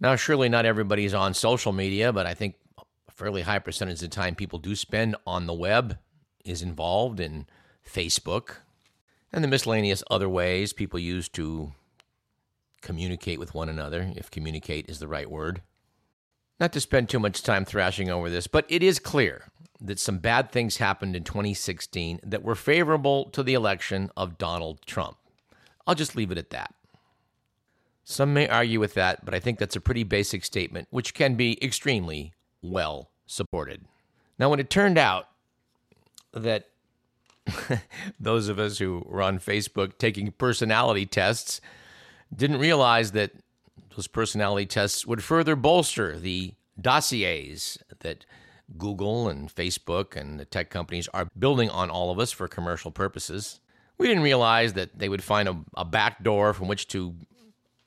Now, 0.00 0.16
surely 0.16 0.48
not 0.48 0.64
everybody's 0.64 1.12
on 1.12 1.34
social 1.34 1.72
media, 1.72 2.10
but 2.10 2.24
I 2.24 2.32
think 2.32 2.54
a 2.78 3.12
fairly 3.12 3.42
high 3.42 3.58
percentage 3.58 3.96
of 3.96 4.08
the 4.08 4.16
time 4.16 4.34
people 4.34 4.58
do 4.58 4.74
spend 4.74 5.14
on 5.26 5.44
the 5.44 5.52
web 5.52 5.98
is 6.42 6.62
involved 6.62 7.20
in 7.20 7.46
Facebook, 7.86 8.56
and 9.30 9.44
the 9.44 9.48
miscellaneous 9.48 10.02
other 10.10 10.28
ways 10.28 10.72
people 10.72 10.98
use 10.98 11.28
to 11.30 11.72
communicate 12.80 13.38
with 13.38 13.52
one 13.52 13.68
another, 13.68 14.10
if 14.16 14.30
communicate 14.30 14.88
is 14.88 15.00
the 15.00 15.08
right 15.08 15.30
word. 15.30 15.60
Not 16.58 16.72
to 16.72 16.80
spend 16.80 17.08
too 17.08 17.18
much 17.18 17.42
time 17.42 17.64
thrashing 17.64 18.10
over 18.10 18.30
this, 18.30 18.46
but 18.46 18.64
it 18.68 18.82
is 18.82 18.98
clear 18.98 19.44
that 19.80 19.98
some 19.98 20.18
bad 20.18 20.50
things 20.50 20.78
happened 20.78 21.14
in 21.14 21.22
2016 21.22 22.20
that 22.22 22.42
were 22.42 22.54
favorable 22.54 23.26
to 23.30 23.42
the 23.42 23.54
election 23.54 24.10
of 24.16 24.38
Donald 24.38 24.80
Trump. 24.86 25.18
I'll 25.86 25.94
just 25.94 26.16
leave 26.16 26.30
it 26.30 26.38
at 26.38 26.50
that. 26.50 26.74
Some 28.04 28.32
may 28.32 28.48
argue 28.48 28.80
with 28.80 28.94
that, 28.94 29.24
but 29.24 29.34
I 29.34 29.40
think 29.40 29.58
that's 29.58 29.76
a 29.76 29.80
pretty 29.80 30.04
basic 30.04 30.44
statement, 30.44 30.88
which 30.90 31.12
can 31.12 31.34
be 31.34 31.62
extremely 31.62 32.32
well 32.62 33.10
supported. 33.26 33.84
Now, 34.38 34.48
when 34.48 34.60
it 34.60 34.70
turned 34.70 34.96
out 34.96 35.28
that 36.32 36.68
those 38.20 38.48
of 38.48 38.58
us 38.58 38.78
who 38.78 39.02
were 39.06 39.22
on 39.22 39.38
Facebook 39.38 39.98
taking 39.98 40.30
personality 40.32 41.06
tests 41.06 41.60
didn't 42.34 42.58
realize 42.58 43.12
that 43.12 43.32
those 43.96 44.06
personality 44.06 44.66
tests 44.66 45.06
would 45.06 45.24
further 45.24 45.56
bolster 45.56 46.18
the 46.18 46.54
dossiers 46.80 47.78
that 48.00 48.26
Google 48.76 49.28
and 49.28 49.52
Facebook 49.52 50.14
and 50.16 50.38
the 50.38 50.44
tech 50.44 50.70
companies 50.70 51.08
are 51.14 51.28
building 51.38 51.70
on 51.70 51.88
all 51.88 52.10
of 52.10 52.18
us 52.18 52.30
for 52.30 52.46
commercial 52.46 52.90
purposes. 52.90 53.60
We 53.98 54.06
didn't 54.06 54.22
realize 54.22 54.74
that 54.74 54.98
they 54.98 55.08
would 55.08 55.24
find 55.24 55.48
a, 55.48 55.56
a 55.76 55.84
back 55.84 56.22
door 56.22 56.52
from 56.52 56.68
which 56.68 56.88
to 56.88 57.14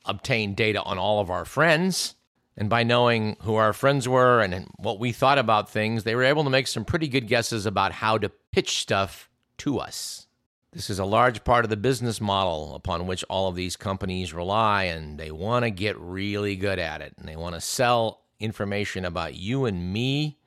obtain 0.06 0.56
data 0.56 0.82
on 0.82 0.98
all 0.98 1.20
of 1.20 1.30
our 1.30 1.46
friends. 1.46 2.16
And 2.58 2.70
by 2.70 2.84
knowing 2.84 3.38
who 3.42 3.56
our 3.56 3.72
friends 3.72 4.08
were 4.08 4.42
and 4.42 4.68
what 4.78 5.00
we 5.00 5.12
thought 5.12 5.38
about 5.38 5.70
things, 5.70 6.04
they 6.04 6.16
were 6.16 6.24
able 6.24 6.44
to 6.44 6.50
make 6.50 6.68
some 6.68 6.84
pretty 6.84 7.08
good 7.08 7.28
guesses 7.28 7.66
about 7.66 7.94
how 7.94 8.18
to 8.18 8.30
pitch 8.52 8.80
stuff 8.80 9.30
to 9.60 9.80
us. 9.80 10.28
This 10.72 10.92
is 10.92 11.00
a 11.00 11.06
large 11.06 11.44
part 11.44 11.66
of 11.66 11.70
the 11.70 11.78
business 11.78 12.22
model 12.22 12.76
upon 12.76 13.08
which 13.08 13.24
all 13.24 13.48
of 13.48 13.56
these 13.56 13.76
companies 13.76 14.34
rely, 14.34 14.84
and 14.84 15.20
they 15.20 15.32
want 15.32 15.66
to 15.66 15.72
get 15.72 15.98
really 15.98 16.56
good 16.56 16.78
at 16.78 17.02
it. 17.02 17.16
And 17.18 17.28
they 17.28 17.36
want 17.36 17.56
to 17.56 17.62
sell 17.62 18.22
information 18.40 19.04
about 19.04 19.34
you 19.34 19.66
and 19.66 19.92
me 19.92 20.38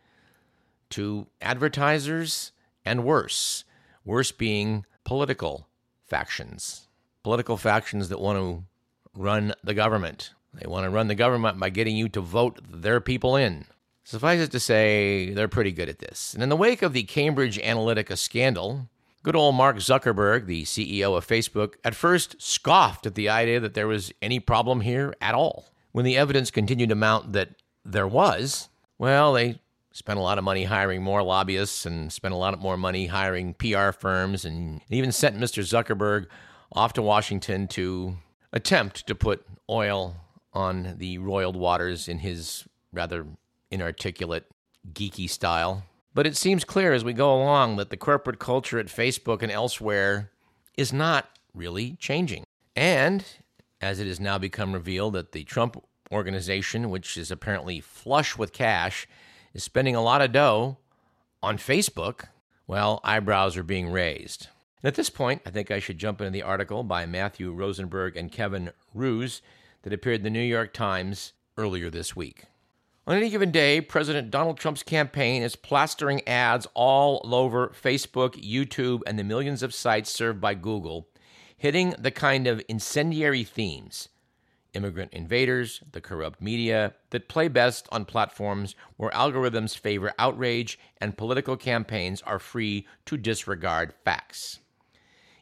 to 0.90 1.26
advertisers 1.40 2.52
and 2.84 3.04
worse. 3.04 3.64
Worse 4.04 4.30
being 4.30 4.86
political 5.04 5.66
factions. 6.06 6.86
Political 7.24 7.56
factions 7.56 8.08
that 8.08 8.20
want 8.20 8.38
to 8.38 8.64
run 9.20 9.54
the 9.64 9.74
government. 9.74 10.34
They 10.54 10.68
want 10.68 10.84
to 10.84 10.90
run 10.90 11.08
the 11.08 11.14
government 11.16 11.58
by 11.58 11.70
getting 11.70 11.96
you 11.96 12.08
to 12.10 12.20
vote 12.20 12.60
their 12.70 13.00
people 13.00 13.34
in. 13.36 13.64
Suffice 14.04 14.40
it 14.40 14.52
to 14.52 14.60
say, 14.60 15.32
they're 15.32 15.48
pretty 15.48 15.72
good 15.72 15.88
at 15.88 15.98
this. 15.98 16.34
And 16.34 16.42
in 16.42 16.48
the 16.48 16.56
wake 16.56 16.82
of 16.82 16.92
the 16.92 17.04
Cambridge 17.04 17.58
Analytica 17.58 18.18
scandal, 18.18 18.88
good 19.22 19.36
old 19.36 19.54
Mark 19.54 19.76
Zuckerberg, 19.76 20.46
the 20.46 20.64
CEO 20.64 21.16
of 21.16 21.26
Facebook, 21.26 21.74
at 21.84 21.94
first 21.94 22.40
scoffed 22.40 23.06
at 23.06 23.14
the 23.14 23.28
idea 23.28 23.60
that 23.60 23.74
there 23.74 23.86
was 23.86 24.12
any 24.20 24.40
problem 24.40 24.80
here 24.80 25.14
at 25.20 25.34
all. 25.34 25.72
When 25.92 26.04
the 26.04 26.16
evidence 26.16 26.50
continued 26.50 26.88
to 26.88 26.94
mount 26.94 27.32
that 27.32 27.50
there 27.84 28.06
was, 28.06 28.68
well, 28.98 29.32
they 29.34 29.60
spent 29.92 30.18
a 30.18 30.22
lot 30.22 30.38
of 30.38 30.44
money 30.44 30.64
hiring 30.64 31.02
more 31.02 31.22
lobbyists 31.22 31.84
and 31.86 32.12
spent 32.12 32.32
a 32.32 32.36
lot 32.36 32.58
more 32.58 32.76
money 32.76 33.06
hiring 33.06 33.54
PR 33.54 33.90
firms 33.90 34.44
and 34.44 34.80
even 34.88 35.12
sent 35.12 35.36
Mr. 35.36 35.62
Zuckerberg 35.62 36.26
off 36.72 36.94
to 36.94 37.02
Washington 37.02 37.68
to 37.68 38.16
attempt 38.52 39.06
to 39.06 39.14
put 39.14 39.44
oil 39.68 40.16
on 40.52 40.94
the 40.98 41.18
roiled 41.18 41.56
waters 41.56 42.08
in 42.08 42.18
his 42.18 42.64
rather 42.92 43.26
inarticulate, 43.70 44.44
geeky 44.92 45.28
style. 45.28 45.84
But 46.14 46.26
it 46.26 46.36
seems 46.36 46.64
clear 46.64 46.92
as 46.92 47.04
we 47.04 47.12
go 47.12 47.34
along 47.34 47.76
that 47.76 47.90
the 47.90 47.96
corporate 47.96 48.38
culture 48.38 48.78
at 48.78 48.86
Facebook 48.86 49.42
and 49.42 49.50
elsewhere 49.50 50.30
is 50.76 50.92
not 50.92 51.28
really 51.54 51.96
changing. 51.98 52.44
And 52.76 53.24
as 53.80 53.98
it 53.98 54.06
has 54.06 54.20
now 54.20 54.38
become 54.38 54.72
revealed 54.72 55.14
that 55.14 55.32
the 55.32 55.44
Trump 55.44 55.82
organization, 56.10 56.90
which 56.90 57.16
is 57.16 57.30
apparently 57.30 57.80
flush 57.80 58.36
with 58.36 58.52
cash, 58.52 59.08
is 59.54 59.64
spending 59.64 59.96
a 59.96 60.02
lot 60.02 60.20
of 60.20 60.32
dough 60.32 60.78
on 61.42 61.56
Facebook, 61.56 62.26
well, 62.66 63.00
eyebrows 63.02 63.56
are 63.56 63.62
being 63.62 63.90
raised. 63.90 64.48
And 64.82 64.88
at 64.88 64.94
this 64.94 65.10
point, 65.10 65.42
I 65.46 65.50
think 65.50 65.70
I 65.70 65.78
should 65.78 65.98
jump 65.98 66.20
into 66.20 66.30
the 66.30 66.42
article 66.42 66.82
by 66.84 67.06
Matthew 67.06 67.52
Rosenberg 67.52 68.16
and 68.16 68.30
Kevin 68.30 68.70
Roose 68.94 69.40
that 69.82 69.92
appeared 69.92 70.20
in 70.20 70.24
the 70.24 70.30
New 70.30 70.40
York 70.40 70.72
Times 70.72 71.32
earlier 71.56 71.90
this 71.90 72.14
week. 72.14 72.44
On 73.04 73.16
any 73.16 73.30
given 73.30 73.50
day, 73.50 73.80
President 73.80 74.30
Donald 74.30 74.58
Trump's 74.58 74.84
campaign 74.84 75.42
is 75.42 75.56
plastering 75.56 76.26
ads 76.28 76.68
all 76.74 77.20
over 77.34 77.68
Facebook, 77.70 78.40
YouTube, 78.40 79.00
and 79.06 79.18
the 79.18 79.24
millions 79.24 79.64
of 79.64 79.74
sites 79.74 80.08
served 80.08 80.40
by 80.40 80.54
Google, 80.54 81.08
hitting 81.56 81.94
the 81.98 82.12
kind 82.12 82.46
of 82.46 82.62
incendiary 82.68 83.42
themes 83.44 84.08
immigrant 84.74 85.12
invaders, 85.12 85.82
the 85.92 86.00
corrupt 86.00 86.40
media 86.40 86.94
that 87.10 87.28
play 87.28 87.48
best 87.48 87.88
on 87.92 88.04
platforms 88.04 88.74
where 88.96 89.10
algorithms 89.10 89.76
favor 89.76 90.12
outrage 90.18 90.78
and 90.98 91.18
political 91.18 91.56
campaigns 91.56 92.22
are 92.22 92.38
free 92.38 92.86
to 93.04 93.16
disregard 93.16 93.92
facts. 94.04 94.60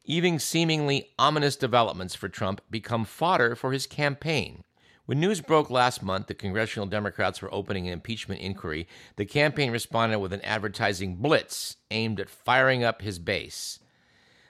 Even 0.04 0.38
seemingly 0.38 1.10
ominous 1.18 1.56
developments 1.56 2.14
for 2.14 2.28
Trump 2.28 2.60
become 2.70 3.04
fodder 3.04 3.54
for 3.54 3.72
his 3.72 3.86
campaign. 3.86 4.64
When 5.10 5.18
news 5.18 5.40
broke 5.40 5.70
last 5.70 6.04
month 6.04 6.28
that 6.28 6.38
congressional 6.38 6.86
Democrats 6.86 7.42
were 7.42 7.52
opening 7.52 7.88
an 7.88 7.92
impeachment 7.92 8.40
inquiry, 8.42 8.86
the 9.16 9.24
campaign 9.24 9.72
responded 9.72 10.20
with 10.20 10.32
an 10.32 10.40
advertising 10.42 11.16
blitz 11.16 11.78
aimed 11.90 12.20
at 12.20 12.30
firing 12.30 12.84
up 12.84 13.02
his 13.02 13.18
base. 13.18 13.80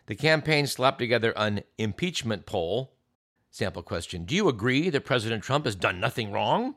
The 0.04 0.14
campaign 0.14 0.66
slapped 0.66 0.98
together 0.98 1.32
an 1.34 1.62
impeachment 1.78 2.44
poll. 2.44 2.92
Sample 3.50 3.82
question 3.82 4.26
Do 4.26 4.34
you 4.34 4.50
agree 4.50 4.90
that 4.90 5.06
President 5.06 5.42
Trump 5.42 5.64
has 5.64 5.74
done 5.74 5.98
nothing 5.98 6.30
wrong? 6.30 6.74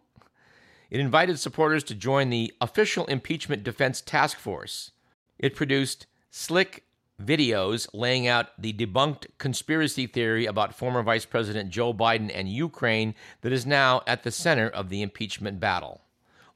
It 0.89 1.01
invited 1.01 1.37
supporters 1.37 1.83
to 1.83 1.93
join 1.93 2.29
the 2.29 2.53
official 2.61 3.05
impeachment 3.07 3.65
defense 3.65 3.99
task 3.99 4.37
force. 4.37 4.91
It 5.37 5.57
produced 5.57 6.07
slick 6.29 6.85
videos 7.21 7.87
laying 7.93 8.27
out 8.27 8.49
the 8.57 8.73
debunked 8.73 9.27
conspiracy 9.37 10.07
theory 10.07 10.45
about 10.45 10.75
former 10.75 11.03
Vice 11.03 11.25
President 11.25 11.69
Joe 11.69 11.93
Biden 11.93 12.31
and 12.33 12.49
Ukraine 12.49 13.15
that 13.41 13.53
is 13.53 13.65
now 13.65 14.01
at 14.07 14.23
the 14.23 14.31
center 14.31 14.67
of 14.67 14.89
the 14.89 15.01
impeachment 15.01 15.59
battle. 15.59 16.01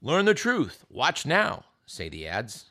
Learn 0.00 0.24
the 0.24 0.34
truth. 0.34 0.84
Watch 0.90 1.26
now, 1.26 1.64
say 1.86 2.08
the 2.08 2.26
ads. 2.26 2.66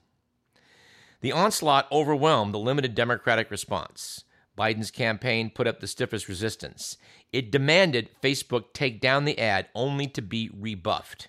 The 1.22 1.32
onslaught 1.32 1.91
overwhelmed 1.91 2.53
the 2.53 2.60
limited 2.60 2.94
Democratic 2.96 3.50
response. 3.50 4.24
Biden's 4.58 4.91
campaign 4.91 5.51
put 5.53 5.67
up 5.67 5.79
the 5.79 5.88
stiffest 5.88 6.27
resistance. 6.27 6.98
It 7.32 7.51
demanded 7.51 8.10
Facebook 8.24 8.74
take 8.74 9.00
down 9.00 9.25
the 9.25 9.38
ad 9.38 9.67
only 9.75 10.08
to 10.08 10.22
be 10.22 10.50
rebuffed. 10.58 11.27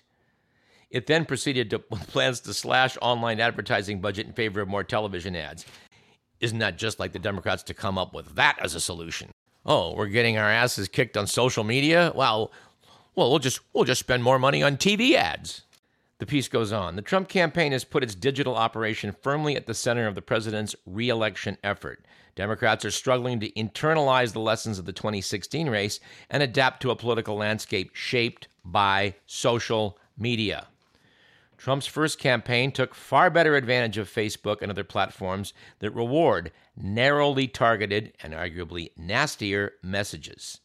It 0.89 1.05
then 1.05 1.25
proceeded 1.25 1.69
to 1.69 1.79
plans 1.79 2.39
to 2.41 2.53
slash 2.53 2.97
online 3.01 3.39
advertising 3.39 4.01
budget 4.01 4.27
in 4.27 4.33
favor 4.33 4.61
of 4.61 4.67
more 4.67 4.83
television 4.83 5.35
ads. 5.35 5.65
Isn't 6.39 6.59
that 6.59 6.77
just 6.77 6.99
like 6.99 7.11
the 7.11 7.19
Democrats 7.19 7.63
to 7.63 7.73
come 7.73 7.97
up 7.97 8.13
with 8.13 8.35
that 8.35 8.57
as 8.61 8.75
a 8.75 8.79
solution? 8.79 9.31
Oh, 9.65 9.93
we're 9.93 10.07
getting 10.07 10.37
our 10.37 10.49
asses 10.49 10.87
kicked 10.87 11.17
on 11.17 11.27
social 11.27 11.63
media? 11.63 12.11
Well, 12.15 12.51
well, 13.15 13.29
we'll 13.29 13.39
just 13.39 13.59
we'll 13.73 13.83
just 13.83 13.99
spend 13.99 14.23
more 14.23 14.39
money 14.39 14.63
on 14.63 14.77
TV 14.77 15.13
ads. 15.13 15.63
The 16.19 16.25
piece 16.25 16.47
goes 16.49 16.71
on. 16.71 16.95
The 16.95 17.01
Trump 17.01 17.29
campaign 17.29 17.71
has 17.71 17.85
put 17.85 18.03
its 18.03 18.15
digital 18.15 18.55
operation 18.55 19.15
firmly 19.21 19.55
at 19.55 19.67
the 19.67 19.73
center 19.73 20.05
of 20.05 20.15
the 20.15 20.21
president's 20.21 20.75
reelection 20.85 21.57
effort. 21.63 22.05
Democrats 22.35 22.85
are 22.85 22.91
struggling 22.91 23.39
to 23.39 23.51
internalize 23.51 24.33
the 24.33 24.39
lessons 24.39 24.79
of 24.79 24.85
the 24.85 24.93
2016 24.93 25.69
race 25.69 25.99
and 26.29 26.43
adapt 26.43 26.81
to 26.81 26.91
a 26.91 26.95
political 26.95 27.35
landscape 27.35 27.91
shaped 27.93 28.47
by 28.63 29.15
social 29.25 29.97
media. 30.17 30.67
Trump's 31.59 31.87
first 31.87 32.19
campaign 32.19 32.71
took 32.71 32.95
far 32.95 33.29
better 33.29 33.57
advantage 33.57 33.97
of 33.97 34.09
Facebook 34.09 34.61
and 34.61 34.71
other 34.71 34.85
platforms 34.85 35.53
that 35.79 35.91
reward 35.91 36.53
narrowly 36.77 37.49
targeted 37.49 38.13
and 38.23 38.33
arguably 38.33 38.91
nastier 38.97 39.73
messages. 39.83 40.61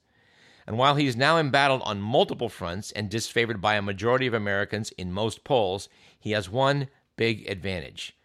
And 0.69 0.79
while 0.79 0.95
he's 0.95 1.17
now 1.17 1.37
embattled 1.37 1.83
on 1.85 2.01
multiple 2.01 2.49
fronts 2.49 2.93
and 2.93 3.11
disfavored 3.11 3.61
by 3.61 3.75
a 3.75 3.83
majority 3.83 4.29
of 4.29 4.35
Americans 4.35 4.93
in 4.93 5.13
most 5.13 5.43
polls, 5.43 5.89
he 6.17 6.31
has 6.31 6.49
one 6.49 6.87
big 7.17 7.51
advantage. 7.51 8.17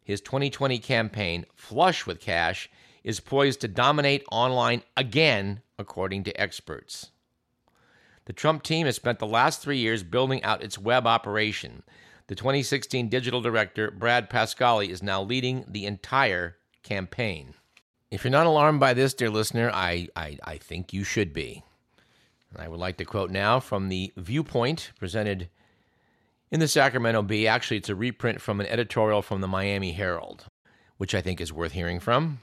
His 0.00 0.20
2020 0.20 0.78
campaign, 0.78 1.44
flush 1.56 2.06
with 2.06 2.20
cash, 2.20 2.70
is 3.02 3.18
poised 3.18 3.60
to 3.62 3.68
dominate 3.68 4.24
online 4.30 4.82
again, 4.96 5.60
according 5.76 6.22
to 6.22 6.40
experts. 6.40 7.10
The 8.26 8.32
Trump 8.32 8.62
team 8.62 8.86
has 8.86 8.94
spent 8.94 9.18
the 9.18 9.26
last 9.26 9.60
three 9.60 9.78
years 9.78 10.04
building 10.04 10.40
out 10.44 10.62
its 10.62 10.78
web 10.78 11.04
operation. 11.04 11.82
The 12.28 12.34
2016 12.34 13.08
digital 13.08 13.40
director, 13.40 13.90
Brad 13.90 14.30
Parscale, 14.30 14.88
is 14.88 15.02
now 15.02 15.22
leading 15.22 15.64
the 15.68 15.86
entire 15.86 16.56
campaign. 16.82 17.54
If 18.10 18.24
you're 18.24 18.30
not 18.30 18.46
alarmed 18.46 18.80
by 18.80 18.94
this, 18.94 19.14
dear 19.14 19.30
listener, 19.30 19.70
I, 19.72 20.08
I, 20.14 20.38
I 20.44 20.56
think 20.58 20.92
you 20.92 21.04
should 21.04 21.32
be. 21.32 21.64
And 22.52 22.62
I 22.62 22.68
would 22.68 22.78
like 22.78 22.98
to 22.98 23.04
quote 23.04 23.30
now 23.30 23.58
from 23.58 23.88
the 23.88 24.12
Viewpoint 24.16 24.92
presented 24.98 25.48
in 26.50 26.60
the 26.60 26.68
Sacramento 26.68 27.22
Bee. 27.22 27.46
Actually, 27.46 27.78
it's 27.78 27.88
a 27.88 27.94
reprint 27.94 28.40
from 28.40 28.60
an 28.60 28.66
editorial 28.66 29.22
from 29.22 29.40
the 29.40 29.48
Miami 29.48 29.92
Herald, 29.92 30.44
which 30.98 31.14
I 31.14 31.22
think 31.22 31.40
is 31.40 31.52
worth 31.52 31.72
hearing 31.72 31.98
from. 31.98 32.40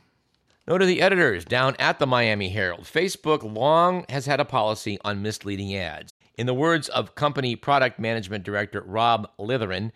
Note 0.68 0.80
to 0.80 0.86
the 0.86 1.02
editors 1.02 1.46
down 1.46 1.76
at 1.80 2.00
the 2.00 2.08
Miami 2.08 2.50
Herald 2.50 2.84
Facebook 2.84 3.44
long 3.44 4.06
has 4.10 4.26
had 4.26 4.40
a 4.40 4.46
policy 4.46 4.98
on 5.04 5.22
misleading 5.22 5.76
ads. 5.76 6.12
In 6.39 6.46
the 6.46 6.53
words 6.53 6.88
of 6.88 7.15
company 7.15 7.58
product 7.58 8.00
management 8.00 8.46
director 8.46 8.81
Rob 8.88 9.29
Leathern, 9.38 9.91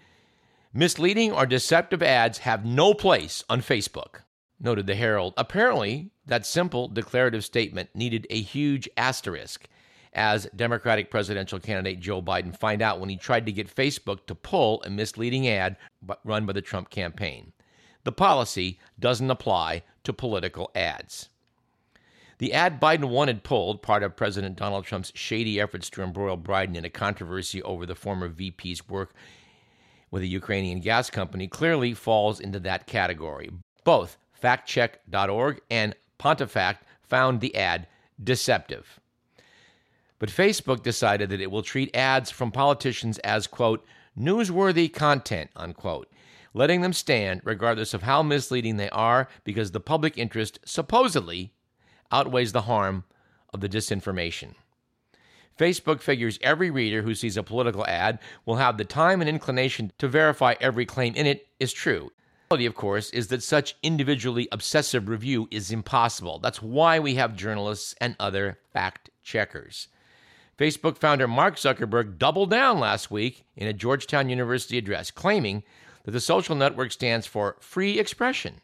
misleading 0.74 1.32
or 1.32 1.46
deceptive 1.46 2.04
ads 2.04 2.40
have 2.40 2.66
no 2.66 2.94
place 2.94 3.46
on 3.50 3.62
Facebook, 3.62 4.24
noted 4.60 4.86
the 4.86 4.96
Herald. 4.96 5.36
Apparently, 5.38 6.12
that 6.26 6.46
simple 6.46 6.90
declarative 6.90 7.46
statement 7.46 7.92
needed 7.96 8.28
a 8.30 8.42
huge 8.42 8.90
asterisk, 8.98 9.70
as 10.12 10.50
Democratic 10.54 11.10
presidential 11.10 11.62
candidate 11.62 12.02
Joe 12.02 12.22
Biden 12.22 12.54
find 12.54 12.82
out 12.82 13.00
when 13.00 13.08
he 13.08 13.16
tried 13.16 13.46
to 13.46 13.54
get 13.54 13.74
Facebook 13.74 14.26
to 14.26 14.36
pull 14.36 14.84
a 14.84 14.90
misleading 14.90 15.48
ad 15.48 15.78
run 16.26 16.46
by 16.46 16.52
the 16.52 16.62
Trump 16.62 16.90
campaign. 16.90 17.54
The 18.04 18.12
policy 18.12 18.82
doesn't 19.00 19.32
apply 19.32 19.84
to 20.04 20.12
political 20.12 20.72
ads. 20.76 21.30
The 22.44 22.52
ad 22.52 22.82
Biden 22.82 23.06
wanted 23.06 23.46
pulled, 23.46 23.82
part 23.82 24.04
of 24.04 24.18
President 24.18 24.58
Donald 24.58 24.84
Trump's 24.84 25.14
shady 25.16 25.62
efforts 25.62 25.90
to 25.92 26.04
embroil 26.04 26.38
Biden 26.38 26.76
in 26.76 26.84
a 26.84 26.90
controversy 26.90 27.64
over 27.64 27.86
the 27.86 27.96
former 27.96 28.28
VP's 28.28 28.90
work 28.90 29.14
with 30.12 30.24
a 30.24 30.28
Ukrainian 30.28 30.82
gas 30.82 31.10
company 31.10 31.48
clearly 31.48 31.94
falls 31.94 32.42
into 32.42 32.60
that 32.60 32.86
category. 32.86 33.50
Both 33.86 34.18
factcheck.org 34.44 35.62
and 35.72 35.96
PolitiFact 36.20 36.80
found 37.02 37.40
the 37.40 37.56
ad 37.56 37.88
deceptive. 38.22 39.00
But 40.20 40.28
Facebook 40.28 40.84
decided 40.84 41.30
that 41.30 41.40
it 41.40 41.50
will 41.50 41.64
treat 41.64 41.96
ads 41.96 42.30
from 42.30 42.52
politicians 42.52 43.20
as, 43.20 43.48
quote, 43.48 43.86
newsworthy 44.20 44.92
content, 44.92 45.50
unquote, 45.56 46.12
letting 46.54 46.82
them 46.82 46.92
stand 46.92 47.40
regardless 47.46 47.94
of 47.94 48.02
how 48.02 48.22
misleading 48.22 48.76
they 48.76 48.90
are 48.90 49.30
because 49.46 49.72
the 49.72 49.80
public 49.80 50.18
interest 50.18 50.60
supposedly 50.66 51.54
outweighs 52.14 52.54
the 52.54 52.62
harm 52.62 53.04
of 53.54 53.60
the 53.60 53.70
disinformation. 53.70 54.54
Facebook 55.60 56.02
figures 56.02 56.40
every 56.42 56.72
reader 56.72 57.02
who 57.02 57.14
sees 57.14 57.38
a 57.38 57.44
political 57.44 57.86
ad 57.86 58.20
will 58.46 58.56
have 58.56 58.78
the 58.78 58.86
time 58.86 59.22
and 59.22 59.30
inclination 59.30 59.92
to 59.98 60.08
verify 60.08 60.56
every 60.60 60.86
claim 60.86 61.14
in 61.16 61.28
it 61.28 61.48
is 61.60 61.74
true. 61.74 62.12
The 62.50 62.56
reality, 62.56 62.66
of 62.66 62.76
course, 62.76 63.10
is 63.12 63.28
that 63.28 63.44
such 63.44 63.76
individually 63.84 64.48
obsessive 64.52 65.10
review 65.10 65.48
is 65.52 65.72
impossible. 65.72 66.40
That's 66.40 66.62
why 66.62 67.00
we 67.00 67.16
have 67.16 67.36
journalists 67.36 67.96
and 68.00 68.16
other 68.20 68.60
fact 68.72 69.10
checkers. 69.24 69.88
Facebook 70.58 70.98
founder 70.98 71.28
Mark 71.28 71.56
Zuckerberg 71.56 72.18
doubled 72.18 72.52
down 72.52 72.80
last 72.80 73.10
week 73.10 73.44
in 73.56 73.68
a 73.68 73.74
Georgetown 73.74 74.30
University 74.30 74.78
address, 74.78 75.10
claiming 75.10 75.64
that 76.04 76.12
the 76.12 76.20
social 76.20 76.56
network 76.56 76.92
stands 76.92 77.26
for 77.26 77.58
free 77.60 78.00
expression. 78.00 78.62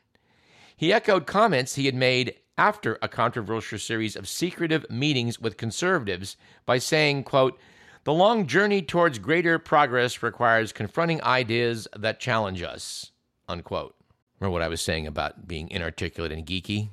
He 0.76 0.94
echoed 0.94 1.26
comments 1.26 1.76
he 1.76 1.88
had 1.88 1.96
made 1.96 2.36
after 2.60 3.00
a 3.02 3.08
controversial 3.08 3.80
series 3.80 4.18
of 4.18 4.28
secretive 4.28 4.86
meetings 4.90 5.40
with 5.40 5.56
conservatives 5.56 6.36
by 6.66 6.78
saying, 6.78 7.24
quote, 7.24 7.58
the 8.04 8.12
long 8.12 8.48
journey 8.48 8.82
towards 8.82 9.18
greater 9.18 9.58
progress 9.58 10.22
requires 10.22 10.74
confronting 10.74 11.24
ideas 11.24 11.88
that 11.96 12.20
challenge 12.20 12.62
us, 12.62 13.12
unquote. 13.48 13.96
Remember 14.40 14.52
what 14.52 14.62
I 14.62 14.68
was 14.68 14.82
saying 14.82 15.08
about 15.08 15.48
being 15.48 15.70
inarticulate 15.70 16.34
and 16.34 16.46
geeky? 16.46 16.90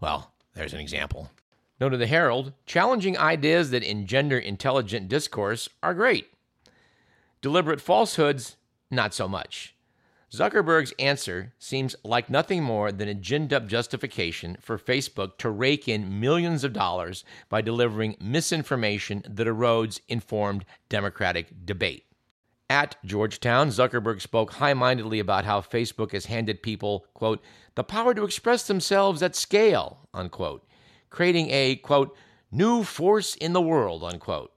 Well, 0.00 0.32
there's 0.54 0.74
an 0.74 0.80
example. 0.80 1.30
Noted 1.80 1.98
the 1.98 2.08
Herald, 2.08 2.52
challenging 2.66 3.16
ideas 3.16 3.70
that 3.70 3.84
engender 3.84 4.38
intelligent 4.38 5.08
discourse 5.08 5.68
are 5.80 5.94
great. 5.94 6.26
Deliberate 7.40 7.80
falsehoods, 7.80 8.56
not 8.90 9.14
so 9.14 9.28
much. 9.28 9.73
Zuckerberg's 10.34 10.92
answer 10.98 11.52
seems 11.60 11.94
like 12.02 12.28
nothing 12.28 12.60
more 12.60 12.90
than 12.90 13.08
a 13.08 13.14
ginned 13.14 13.52
up 13.52 13.68
justification 13.68 14.56
for 14.60 14.76
Facebook 14.76 15.38
to 15.38 15.48
rake 15.48 15.86
in 15.86 16.18
millions 16.18 16.64
of 16.64 16.72
dollars 16.72 17.22
by 17.48 17.60
delivering 17.60 18.16
misinformation 18.20 19.22
that 19.28 19.46
erodes 19.46 20.00
informed 20.08 20.64
democratic 20.88 21.64
debate. 21.64 22.06
At 22.68 22.96
Georgetown, 23.04 23.68
Zuckerberg 23.68 24.20
spoke 24.20 24.54
high 24.54 24.74
mindedly 24.74 25.20
about 25.20 25.44
how 25.44 25.60
Facebook 25.60 26.10
has 26.10 26.26
handed 26.26 26.64
people, 26.64 27.06
quote, 27.14 27.40
the 27.76 27.84
power 27.84 28.12
to 28.12 28.24
express 28.24 28.66
themselves 28.66 29.22
at 29.22 29.36
scale, 29.36 30.08
unquote, 30.12 30.66
creating 31.10 31.50
a, 31.50 31.76
quote, 31.76 32.16
new 32.50 32.82
force 32.82 33.36
in 33.36 33.52
the 33.52 33.60
world, 33.60 34.02
unquote. 34.02 34.50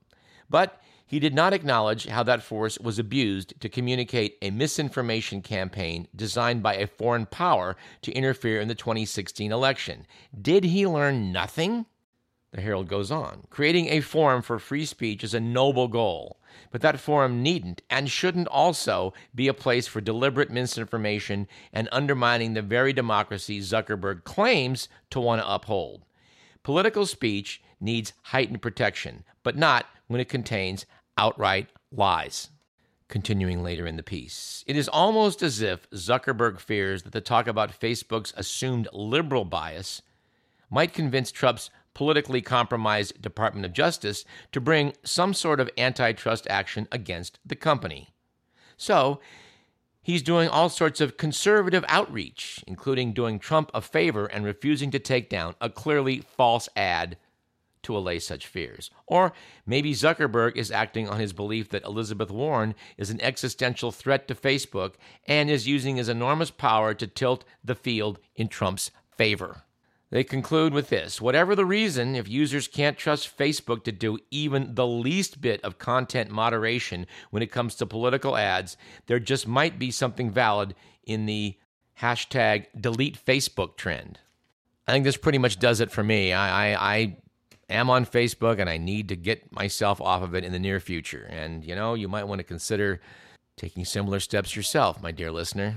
But 0.50 0.82
he 1.08 1.20
did 1.20 1.34
not 1.34 1.54
acknowledge 1.54 2.06
how 2.06 2.22
that 2.24 2.44
force 2.44 2.78
was 2.78 3.00
abused 3.00 3.60
to 3.62 3.70
communicate 3.70 4.38
a 4.42 4.52
misinformation 4.52 5.42
campaign 5.42 6.08
designed 6.14 6.62
by 6.62 6.76
a 6.76 6.86
foreign 6.86 7.26
power 7.26 7.78
to 8.02 8.12
interfere 8.12 8.60
in 8.60 8.68
the 8.68 8.76
2016 8.76 9.52
election. 9.52 10.06
Did 10.40 10.66
he 10.66 10.86
learn 10.86 11.32
nothing? 11.32 11.86
The 12.52 12.62
Herald 12.62 12.90
goes 12.90 13.10
on. 13.10 13.44
Creating 13.50 13.88
a 13.88 14.02
forum 14.02 14.42
for 14.42 14.60
free 14.60 14.86
speech 14.86 15.24
is 15.24 15.34
a 15.34 15.40
noble 15.40 15.88
goal, 15.88 16.40
but 16.72 16.82
that 16.82 17.00
forum 17.00 17.42
needn't 17.42 17.82
and 17.90 18.10
shouldn't 18.10 18.48
also 18.50 19.14
be 19.34 19.48
a 19.48 19.54
place 19.54 19.88
for 19.88 20.02
deliberate 20.02 20.50
misinformation 20.50 21.48
and 21.72 21.88
undermining 21.92 22.54
the 22.54 22.62
very 22.62 22.92
democracy 22.92 23.62
Zuckerberg 23.62 24.26
claims 24.26 24.90
to 25.10 25.20
want 25.22 25.42
to 25.42 25.54
uphold. 25.54 26.04
Political 26.64 27.06
speech 27.06 27.62
needs 27.80 28.14
heightened 28.24 28.62
protection, 28.62 29.24
but 29.44 29.56
not 29.56 29.86
when 30.08 30.20
it 30.22 30.30
contains 30.30 30.86
outright 31.18 31.70
lies. 31.92 32.50
Continuing 33.08 33.64
later 33.64 33.88
in 33.88 33.96
the 33.96 34.04
piece, 34.04 34.66
it 34.68 34.76
is 34.76 34.90
almost 34.90 35.42
as 35.42 35.62
if 35.62 35.90
Zuckerberg 35.92 36.60
fears 36.60 37.04
that 37.04 37.14
the 37.14 37.22
talk 37.22 37.48
about 37.48 37.80
Facebook's 37.80 38.34
assumed 38.36 38.90
liberal 38.92 39.46
bias 39.46 40.02
might 40.70 40.94
convince 40.94 41.32
Trump's 41.32 41.70
politically 41.94 42.42
compromised 42.42 43.22
Department 43.22 43.66
of 43.66 43.72
Justice 43.72 44.26
to 44.52 44.60
bring 44.60 44.94
some 45.04 45.34
sort 45.34 45.62
of 45.62 45.70
antitrust 45.78 46.46
action 46.50 46.88
against 46.92 47.40
the 47.46 47.56
company. 47.56 48.10
So, 48.76 49.22
He's 50.08 50.22
doing 50.24 50.48
all 50.48 50.70
sorts 50.70 51.02
of 51.02 51.18
conservative 51.18 51.84
outreach, 51.90 52.64
including 52.66 53.12
doing 53.12 53.40
Trump 53.40 53.70
a 53.74 53.82
favor 53.82 54.26
and 54.26 54.46
refusing 54.46 54.90
to 54.92 55.00
take 55.00 55.30
down 55.30 55.56
a 55.60 55.70
clearly 55.70 56.22
false 56.22 56.70
ad 56.78 57.18
to 57.88 57.98
allay 57.98 58.20
such 58.20 58.48
fears. 58.48 58.92
Or 59.08 59.34
maybe 59.66 59.94
Zuckerberg 59.94 60.58
is 60.58 60.72
acting 60.72 61.08
on 61.10 61.20
his 61.20 61.34
belief 61.34 61.70
that 61.70 61.86
Elizabeth 61.86 62.30
Warren 62.30 62.76
is 62.98 63.10
an 63.10 63.22
existential 63.22 63.92
threat 63.92 64.28
to 64.28 64.36
Facebook 64.36 64.96
and 65.26 65.50
is 65.50 65.68
using 65.68 65.96
his 65.96 66.10
enormous 66.10 66.52
power 66.52 66.94
to 66.94 67.08
tilt 67.08 67.46
the 67.64 67.76
field 67.76 68.20
in 68.36 68.50
Trump's 68.50 68.92
favor. 69.18 69.64
They 70.10 70.24
conclude 70.24 70.74
with 70.74 70.90
this 70.90 71.22
whatever 71.22 71.56
the 71.56 71.66
reason, 71.66 72.16
if 72.16 72.30
users 72.30 72.68
can't 72.68 72.98
trust 72.98 73.38
Facebook 73.38 73.84
to 73.86 73.92
do 73.92 74.20
even 74.32 74.76
the 74.76 74.88
least 74.88 75.42
bit 75.42 75.62
of 75.64 75.80
content 75.80 76.30
moderation 76.30 77.08
when 77.30 77.44
it 77.44 77.52
comes 77.52 77.76
to 77.76 77.86
political 77.86 78.38
ads, 78.38 78.76
there 79.08 79.20
just 79.20 79.48
might 79.48 79.80
be 79.80 79.92
something 79.92 80.30
valid 80.30 80.76
in 81.04 81.26
the 81.26 81.58
hashtag 82.02 82.68
delete 82.80 83.24
Facebook 83.24 83.78
trend. 83.78 84.20
I 84.88 84.94
think 84.94 85.04
this 85.04 85.18
pretty 85.18 85.38
much 85.38 85.60
does 85.60 85.82
it 85.82 85.92
for 85.92 86.04
me. 86.04 86.32
I, 86.32 86.72
I, 86.72 86.94
I 86.96 87.18
am 87.70 87.90
on 87.90 88.06
Facebook 88.06 88.60
and 88.60 88.70
I 88.70 88.78
need 88.78 89.10
to 89.10 89.16
get 89.16 89.52
myself 89.52 90.00
off 90.02 90.24
of 90.24 90.36
it 90.36 90.44
in 90.44 90.52
the 90.52 90.60
near 90.60 90.80
future. 90.80 91.28
And, 91.30 91.64
you 91.64 91.76
know, 91.76 91.94
you 91.94 92.08
might 92.08 92.26
want 92.26 92.40
to 92.40 92.44
consider 92.44 93.02
taking 93.58 93.86
similar 93.86 94.20
steps 94.20 94.56
yourself, 94.56 95.02
my 95.02 95.12
dear 95.12 95.32
listener. 95.32 95.76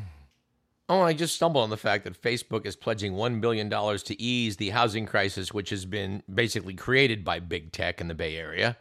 Oh, 0.88 1.02
I 1.02 1.12
just 1.12 1.36
stumbled 1.36 1.62
on 1.62 1.70
the 1.70 1.76
fact 1.76 2.04
that 2.04 2.20
Facebook 2.20 2.66
is 2.66 2.74
pledging 2.74 3.12
$1 3.12 3.40
billion 3.40 3.70
to 3.70 4.20
ease 4.20 4.56
the 4.56 4.70
housing 4.70 5.06
crisis, 5.06 5.54
which 5.54 5.70
has 5.70 5.84
been 5.84 6.22
basically 6.32 6.74
created 6.74 7.24
by 7.24 7.38
big 7.38 7.70
tech 7.70 8.00
in 8.00 8.08
the 8.08 8.14
Bay 8.14 8.36
Area. 8.36 8.76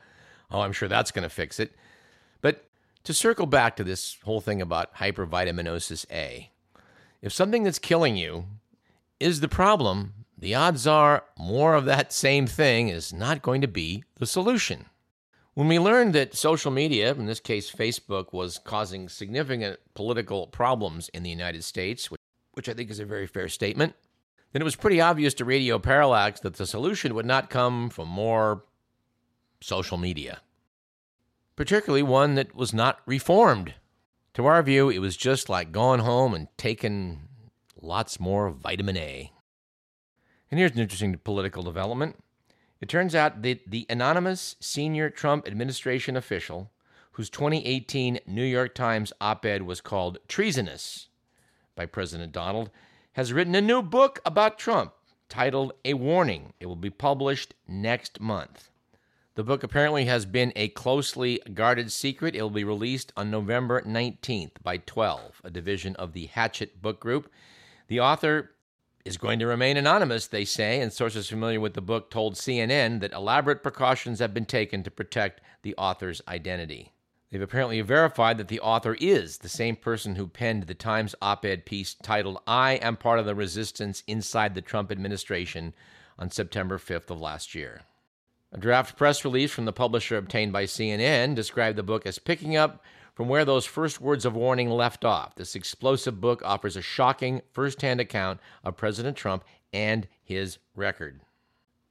Oh, 0.49 0.61
I'm 0.61 0.73
sure 0.73 0.89
that's 0.89 1.11
going 1.11 1.23
to 1.23 1.29
fix 1.29 1.59
it. 1.59 1.75
But 2.41 2.65
to 3.03 3.13
circle 3.13 3.45
back 3.45 3.75
to 3.75 3.83
this 3.83 4.17
whole 4.23 4.41
thing 4.41 4.59
about 4.59 4.95
hypervitaminosis 4.95 6.05
A, 6.11 6.49
if 7.21 7.31
something 7.31 7.63
that's 7.63 7.79
killing 7.79 8.17
you 8.17 8.45
is 9.19 9.39
the 9.39 9.47
problem, 9.47 10.13
the 10.39 10.55
odds 10.55 10.87
are 10.87 11.25
more 11.37 11.75
of 11.75 11.85
that 11.85 12.13
same 12.13 12.47
thing 12.47 12.87
is 12.87 13.11
not 13.11 13.41
going 13.41 13.59
to 13.59 13.67
be 13.67 14.05
the 14.15 14.25
solution. 14.25 14.85
When 15.53 15.67
we 15.67 15.77
learned 15.77 16.15
that 16.15 16.33
social 16.35 16.71
media, 16.71 17.11
in 17.11 17.25
this 17.25 17.41
case 17.41 17.69
Facebook, 17.69 18.31
was 18.31 18.57
causing 18.57 19.09
significant 19.09 19.79
political 19.93 20.47
problems 20.47 21.09
in 21.09 21.23
the 21.23 21.29
United 21.29 21.65
States, 21.65 22.09
which, 22.09 22.69
I 22.69 22.73
think 22.73 22.89
is 22.89 22.99
a 22.99 23.05
very 23.05 23.27
fair 23.27 23.49
statement, 23.49 23.95
then 24.53 24.61
it 24.61 24.65
was 24.65 24.77
pretty 24.77 25.01
obvious 25.01 25.33
to 25.35 25.45
Radio 25.45 25.77
Parallax 25.77 26.39
that 26.39 26.55
the 26.55 26.65
solution 26.65 27.13
would 27.15 27.25
not 27.25 27.49
come 27.49 27.89
from 27.89 28.07
more 28.07 28.63
social 29.59 29.97
media, 29.97 30.39
particularly 31.57 32.03
one 32.03 32.35
that 32.35 32.55
was 32.55 32.73
not 32.73 32.99
reformed. 33.05 33.73
To 34.35 34.45
our 34.45 34.63
view, 34.63 34.89
it 34.89 34.99
was 34.99 35.17
just 35.17 35.49
like 35.49 35.73
going 35.73 35.99
home 35.99 36.33
and 36.33 36.47
taking 36.55 37.27
lots 37.81 38.19
more 38.19 38.49
vitamin 38.49 38.95
A. 38.95 39.33
And 40.51 40.59
here's 40.59 40.71
an 40.71 40.79
interesting 40.79 41.15
political 41.17 41.63
development. 41.63 42.15
It 42.81 42.89
turns 42.89 43.13
out 43.13 43.41
that 43.43 43.69
the 43.69 43.85
anonymous 43.89 44.55
senior 44.59 45.09
Trump 45.09 45.47
administration 45.47 46.15
official, 46.15 46.71
whose 47.13 47.29
2018 47.29 48.19
New 48.25 48.43
York 48.43 48.73
Times 48.73 49.13
op 49.19 49.45
ed 49.45 49.63
was 49.63 49.81
called 49.81 50.17
Treasonous 50.27 51.09
by 51.75 51.85
President 51.85 52.31
Donald, 52.31 52.71
has 53.13 53.33
written 53.33 53.55
a 53.55 53.61
new 53.61 53.81
book 53.81 54.19
about 54.25 54.57
Trump 54.57 54.93
titled 55.27 55.73
A 55.85 55.93
Warning. 55.93 56.53
It 56.59 56.65
will 56.65 56.75
be 56.75 56.89
published 56.89 57.53
next 57.67 58.19
month. 58.19 58.69
The 59.35 59.43
book 59.43 59.63
apparently 59.63 60.05
has 60.05 60.25
been 60.25 60.51
a 60.55 60.69
closely 60.69 61.39
guarded 61.53 61.91
secret. 61.91 62.35
It 62.35 62.41
will 62.41 62.49
be 62.49 62.63
released 62.63 63.13
on 63.15 63.29
November 63.29 63.81
19th 63.81 64.51
by 64.63 64.77
12, 64.77 65.41
a 65.43 65.49
division 65.49 65.95
of 65.97 66.13
the 66.13 66.25
Hachette 66.27 66.81
Book 66.81 66.99
Group. 66.99 67.31
The 67.87 67.99
author 67.99 68.51
is 69.05 69.17
going 69.17 69.39
to 69.39 69.47
remain 69.47 69.77
anonymous, 69.77 70.27
they 70.27 70.45
say, 70.45 70.81
and 70.81 70.91
sources 70.91 71.29
familiar 71.29 71.59
with 71.59 71.73
the 71.73 71.81
book 71.81 72.09
told 72.11 72.35
CNN 72.35 72.99
that 72.99 73.13
elaborate 73.13 73.63
precautions 73.63 74.19
have 74.19 74.33
been 74.33 74.45
taken 74.45 74.83
to 74.83 74.91
protect 74.91 75.41
the 75.61 75.75
author's 75.77 76.21
identity. 76.27 76.91
They've 77.31 77.41
apparently 77.41 77.79
verified 77.81 78.37
that 78.37 78.47
the 78.47 78.59
author 78.59 78.95
is 78.99 79.37
the 79.37 79.49
same 79.49 79.75
person 79.75 80.15
who 80.15 80.27
penned 80.27 80.63
the 80.63 80.73
Times 80.73 81.13
op 81.21 81.45
ed 81.45 81.65
piece 81.65 81.93
titled, 81.93 82.39
I 82.47 82.73
Am 82.73 82.97
Part 82.97 83.19
of 83.19 83.25
the 83.25 83.35
Resistance 83.35 84.03
Inside 84.07 84.55
the 84.55 84.61
Trump 84.61 84.91
Administration 84.91 85.75
on 86.17 86.31
September 86.31 86.77
5th 86.77 87.11
of 87.11 87.21
last 87.21 87.53
year. 87.53 87.81
A 88.51 88.57
draft 88.57 88.97
press 88.97 89.23
release 89.23 89.51
from 89.51 89.65
the 89.65 89.73
publisher 89.73 90.17
obtained 90.17 90.51
by 90.51 90.63
CNN 90.63 91.35
described 91.35 91.77
the 91.77 91.83
book 91.83 92.07
as 92.07 92.17
picking 92.17 92.55
up 92.55 92.83
from 93.19 93.27
where 93.27 93.43
those 93.43 93.65
first 93.65 93.99
words 93.99 94.23
of 94.23 94.33
warning 94.33 94.69
left 94.69 95.03
off. 95.03 95.35
This 95.35 95.53
explosive 95.53 96.21
book 96.21 96.41
offers 96.45 96.77
a 96.77 96.81
shocking 96.81 97.41
first 97.51 97.81
hand 97.81 97.99
account 97.99 98.39
of 98.63 98.77
President 98.77 99.17
Trump 99.17 99.43
and 99.73 100.07
his 100.23 100.57
record. 100.73 101.19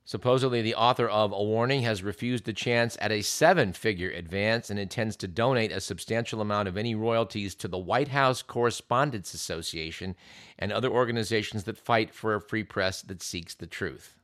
Supposedly, 0.07 0.63
the 0.63 0.75
author 0.75 1.07
of 1.07 1.33
A 1.33 1.45
Warning 1.45 1.83
has 1.83 2.03
refused 2.03 2.47
the 2.47 2.55
chance 2.55 2.97
at 2.99 3.13
a 3.13 3.21
seven 3.21 3.75
figure 3.75 4.09
advance 4.09 4.71
and 4.71 4.79
intends 4.81 5.17
to 5.17 5.29
donate 5.29 5.71
a 5.71 5.83
substantial 5.83 6.41
amount 6.41 6.67
of 6.67 6.79
any 6.79 6.95
royalties 6.95 7.55
to 7.57 7.69
the 7.69 7.77
White 7.77 8.09
House 8.09 8.41
Correspondents 8.41 9.35
Association 9.35 10.17
and 10.59 10.73
other 10.73 10.89
organizations 10.89 11.65
that 11.65 11.77
fight 11.77 12.15
for 12.15 12.35
a 12.35 12.41
free 12.41 12.65
press 12.65 13.03
that 13.03 13.23
seeks 13.23 13.55
the 13.55 13.67
truth. 13.67 14.18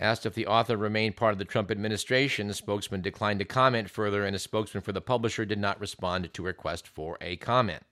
Asked 0.00 0.24
if 0.24 0.32
the 0.32 0.46
author 0.46 0.78
remained 0.78 1.16
part 1.16 1.34
of 1.34 1.38
the 1.38 1.44
Trump 1.44 1.70
administration, 1.70 2.48
the 2.48 2.54
spokesman 2.54 3.02
declined 3.02 3.38
to 3.40 3.44
comment 3.44 3.90
further, 3.90 4.24
and 4.24 4.34
a 4.34 4.38
spokesman 4.38 4.82
for 4.82 4.92
the 4.92 5.02
publisher 5.02 5.44
did 5.44 5.58
not 5.58 5.78
respond 5.78 6.32
to 6.32 6.42
a 6.42 6.46
request 6.46 6.88
for 6.88 7.18
a 7.20 7.36
comment. 7.36 7.82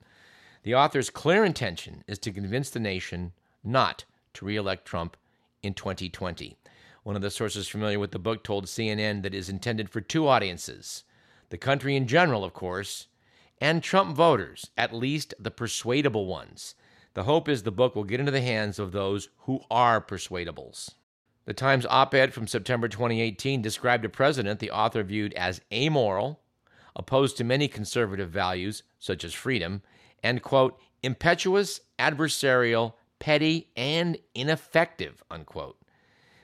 The 0.62 0.74
author's 0.74 1.10
clear 1.10 1.44
intention 1.44 2.04
is 2.06 2.18
to 2.20 2.32
convince 2.32 2.70
the 2.70 2.80
nation 2.80 3.32
not 3.62 4.06
to 4.32 4.46
re 4.46 4.56
elect 4.56 4.86
Trump 4.86 5.18
in 5.62 5.74
2020. 5.74 6.56
One 7.02 7.14
of 7.14 7.20
the 7.20 7.30
sources 7.30 7.68
familiar 7.68 7.98
with 7.98 8.12
the 8.12 8.18
book 8.18 8.42
told 8.42 8.64
CNN 8.64 9.20
that 9.22 9.34
it 9.34 9.38
is 9.38 9.50
intended 9.50 9.90
for 9.90 10.00
two 10.00 10.26
audiences 10.26 11.04
the 11.50 11.58
country 11.58 11.94
in 11.94 12.06
general, 12.06 12.42
of 12.42 12.54
course, 12.54 13.08
and 13.60 13.82
Trump 13.82 14.16
voters, 14.16 14.70
at 14.78 14.94
least 14.94 15.34
the 15.38 15.50
persuadable 15.50 16.24
ones. 16.24 16.74
The 17.12 17.24
hope 17.24 17.50
is 17.50 17.62
the 17.62 17.70
book 17.70 17.94
will 17.94 18.04
get 18.04 18.20
into 18.20 18.32
the 18.32 18.40
hands 18.40 18.78
of 18.78 18.92
those 18.92 19.28
who 19.40 19.60
are 19.70 20.00
persuadables. 20.00 20.90
The 21.48 21.54
Times 21.54 21.86
op 21.88 22.12
ed 22.12 22.34
from 22.34 22.46
September 22.46 22.88
2018 22.88 23.62
described 23.62 24.04
a 24.04 24.10
president 24.10 24.60
the 24.60 24.70
author 24.70 25.02
viewed 25.02 25.32
as 25.32 25.62
amoral, 25.72 26.40
opposed 26.94 27.38
to 27.38 27.42
many 27.42 27.68
conservative 27.68 28.28
values, 28.28 28.82
such 28.98 29.24
as 29.24 29.32
freedom, 29.32 29.80
and, 30.22 30.42
quote, 30.42 30.78
impetuous, 31.02 31.80
adversarial, 31.98 32.92
petty, 33.18 33.70
and 33.78 34.18
ineffective, 34.34 35.22
unquote. 35.30 35.80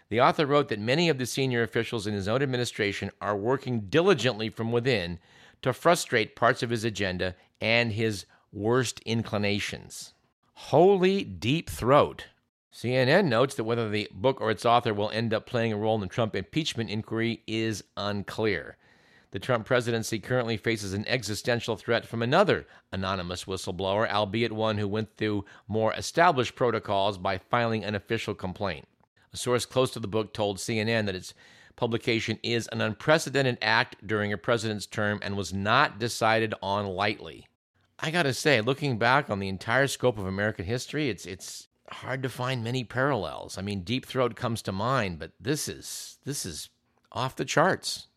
The 0.08 0.22
author 0.22 0.46
wrote 0.46 0.68
that 0.68 0.80
many 0.80 1.10
of 1.10 1.18
the 1.18 1.26
senior 1.26 1.62
officials 1.62 2.06
in 2.06 2.14
his 2.14 2.26
own 2.26 2.42
administration 2.42 3.10
are 3.20 3.36
working 3.36 3.80
diligently 3.90 4.48
from 4.48 4.72
within 4.72 5.18
to 5.60 5.74
frustrate 5.74 6.34
parts 6.34 6.62
of 6.62 6.70
his 6.70 6.82
agenda 6.82 7.34
and 7.60 7.92
his 7.92 8.24
worst 8.54 9.00
inclinations. 9.00 10.14
Holy 10.54 11.24
deep 11.24 11.68
throat. 11.68 12.28
CNN 12.74 13.26
notes 13.26 13.54
that 13.54 13.62
whether 13.62 13.88
the 13.88 14.08
book 14.12 14.40
or 14.40 14.50
its 14.50 14.66
author 14.66 14.92
will 14.92 15.10
end 15.10 15.32
up 15.32 15.46
playing 15.46 15.72
a 15.72 15.76
role 15.76 15.94
in 15.94 16.00
the 16.00 16.08
Trump 16.08 16.34
impeachment 16.34 16.90
inquiry 16.90 17.40
is 17.46 17.84
unclear. 17.96 18.76
The 19.30 19.38
Trump 19.38 19.64
presidency 19.64 20.18
currently 20.18 20.56
faces 20.56 20.92
an 20.92 21.06
existential 21.06 21.76
threat 21.76 22.04
from 22.04 22.20
another 22.20 22.66
anonymous 22.90 23.44
whistleblower, 23.44 24.10
albeit 24.10 24.52
one 24.52 24.78
who 24.78 24.88
went 24.88 25.16
through 25.16 25.44
more 25.68 25.94
established 25.94 26.56
protocols 26.56 27.16
by 27.16 27.38
filing 27.38 27.84
an 27.84 27.94
official 27.94 28.34
complaint. 28.34 28.87
A 29.32 29.37
source 29.37 29.66
close 29.66 29.92
to 29.92 30.00
the 30.00 30.08
book 30.08 30.34
told 30.34 30.58
CNN 30.58 31.06
that 31.06 31.14
its 31.14 31.32
publication 31.76 32.40
is 32.42 32.66
an 32.72 32.80
unprecedented 32.80 33.56
act 33.62 34.04
during 34.04 34.32
a 34.32 34.38
president's 34.38 34.87
term 34.87 35.20
and 35.22 35.37
was 35.37 35.52
not 35.52 36.00
decided 36.00 36.54
on 36.60 36.87
lightly. 36.87 37.46
I 38.00 38.10
got 38.10 38.24
to 38.24 38.34
say, 38.34 38.60
looking 38.60 38.98
back 38.98 39.30
on 39.30 39.38
the 39.38 39.48
entire 39.48 39.87
scope 39.87 40.18
of 40.18 40.26
American 40.26 40.64
history, 40.64 41.08
it's 41.08 41.24
it's 41.24 41.68
hard 41.94 42.22
to 42.22 42.28
find 42.28 42.62
many 42.62 42.85
parallels. 42.85 43.57
I 43.57 43.62
mean, 43.62 43.80
Deep 43.80 44.07
Throat 44.07 44.37
comes 44.37 44.62
to 44.62 44.72
mind, 44.72 45.18
but 45.18 45.33
this 45.40 45.68
is 45.68 46.18
this 46.24 46.44
is 46.44 46.68
off 47.12 47.37
the 47.37 47.44
charts. 47.44 48.09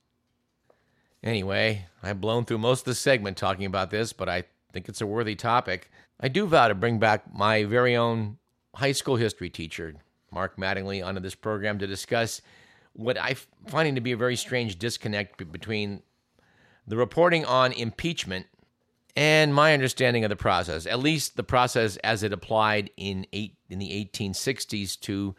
Anyway, 1.23 1.85
I've 2.03 2.21
blown 2.21 2.45
through 2.45 2.59
most 2.59 2.81
of 2.81 2.85
the 2.85 2.95
segment 2.95 3.37
talking 3.37 3.65
about 3.65 3.89
this, 3.89 4.13
but 4.13 4.29
I 4.29 4.43
think 4.71 4.87
it's 4.87 5.01
a 5.01 5.07
worthy 5.07 5.35
topic. 5.35 5.89
I 6.19 6.27
do 6.27 6.45
vow 6.45 6.67
to 6.67 6.75
bring 6.75 6.99
back 6.99 7.33
my 7.33 7.63
very 7.63 7.95
own 7.95 8.37
high 8.75 8.91
school 8.91 9.15
history 9.15 9.49
teacher, 9.49 9.95
Mark 10.31 10.57
Mattingly, 10.57 11.05
onto 11.05 11.19
this 11.19 11.35
program 11.35 11.79
to 11.79 11.87
discuss 11.87 12.41
what 12.93 13.17
I 13.17 13.35
finding 13.67 13.95
to 13.95 14.01
be 14.01 14.11
a 14.11 14.17
very 14.17 14.35
strange 14.35 14.79
disconnect 14.79 15.51
between 15.51 16.01
the 16.87 16.97
reporting 16.97 17.45
on 17.45 17.71
impeachment 17.71 18.47
and 19.17 19.51
my 19.51 19.73
understanding 19.73 20.23
of 20.23 20.29
the 20.29 20.35
process, 20.35 20.85
at 20.85 20.99
least 20.99 21.37
the 21.37 21.43
process 21.43 21.97
as 21.97 22.21
it 22.21 22.31
applied 22.31 22.91
in 22.97 23.25
eight, 23.33 23.55
in 23.67 23.79
the 23.79 24.07
1860s 24.13 24.97
to 24.99 25.35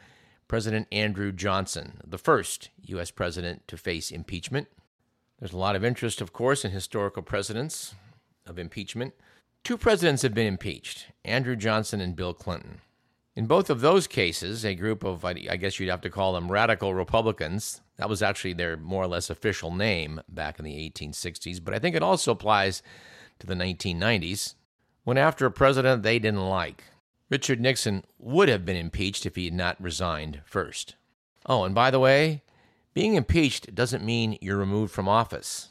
President 0.48 0.88
Andrew 0.90 1.30
Johnson, 1.30 2.00
the 2.04 2.18
first 2.18 2.70
U.S. 2.86 3.12
president 3.12 3.68
to 3.68 3.76
face 3.76 4.10
impeachment. 4.10 4.66
There's 5.38 5.52
a 5.52 5.58
lot 5.58 5.76
of 5.76 5.84
interest, 5.84 6.20
of 6.20 6.32
course, 6.32 6.64
in 6.64 6.72
historical 6.72 7.22
precedents 7.22 7.94
of 8.46 8.58
impeachment. 8.58 9.14
Two 9.62 9.78
presidents 9.78 10.22
have 10.22 10.34
been 10.34 10.48
impeached 10.48 11.06
Andrew 11.24 11.54
Johnson 11.54 12.00
and 12.00 12.16
Bill 12.16 12.34
Clinton. 12.34 12.80
In 13.36 13.46
both 13.46 13.70
of 13.70 13.80
those 13.80 14.08
cases, 14.08 14.64
a 14.64 14.74
group 14.74 15.04
of, 15.04 15.24
I 15.24 15.34
guess 15.34 15.78
you'd 15.78 15.90
have 15.90 16.00
to 16.00 16.10
call 16.10 16.32
them 16.32 16.50
radical 16.50 16.94
Republicans, 16.94 17.80
that 17.96 18.08
was 18.08 18.24
actually 18.24 18.54
their 18.54 18.76
more 18.76 19.04
or 19.04 19.06
less 19.06 19.30
official 19.30 19.72
name 19.72 20.20
back 20.28 20.58
in 20.58 20.64
the 20.64 20.90
1860s, 20.90 21.62
but 21.62 21.74
I 21.74 21.78
think 21.78 21.94
it 21.94 22.02
also 22.02 22.32
applies 22.32 22.82
to 23.40 23.46
the 23.46 23.54
1990s, 23.54 24.54
went 25.04 25.18
after 25.18 25.46
a 25.46 25.50
president 25.50 26.02
they 26.02 26.18
didn't 26.18 26.48
like. 26.48 26.84
Richard 27.30 27.60
Nixon 27.60 28.04
would 28.18 28.48
have 28.48 28.64
been 28.64 28.76
impeached 28.76 29.26
if 29.26 29.36
he 29.36 29.44
had 29.44 29.54
not 29.54 29.80
resigned 29.82 30.40
first. 30.44 30.96
Oh, 31.46 31.64
and 31.64 31.74
by 31.74 31.90
the 31.90 32.00
way, 32.00 32.42
being 32.94 33.14
impeached 33.14 33.74
doesn't 33.74 34.04
mean 34.04 34.38
you're 34.40 34.56
removed 34.56 34.92
from 34.92 35.08
office. 35.08 35.68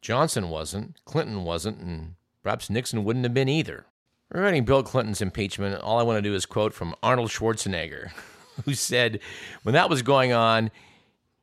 Johnson 0.00 0.50
wasn't, 0.50 0.96
Clinton 1.04 1.44
wasn't, 1.44 1.78
and 1.78 2.14
perhaps 2.42 2.70
Nixon 2.70 3.04
wouldn't 3.04 3.24
have 3.24 3.34
been 3.34 3.48
either. 3.48 3.86
Regarding 4.30 4.64
Bill 4.64 4.82
Clinton's 4.82 5.22
impeachment, 5.22 5.80
all 5.80 5.98
I 5.98 6.02
want 6.02 6.18
to 6.18 6.22
do 6.22 6.34
is 6.34 6.46
quote 6.46 6.74
from 6.74 6.94
Arnold 7.02 7.30
Schwarzenegger, 7.30 8.10
who 8.64 8.74
said, 8.74 9.20
when 9.62 9.72
that 9.72 9.90
was 9.90 10.02
going 10.02 10.32
on, 10.32 10.70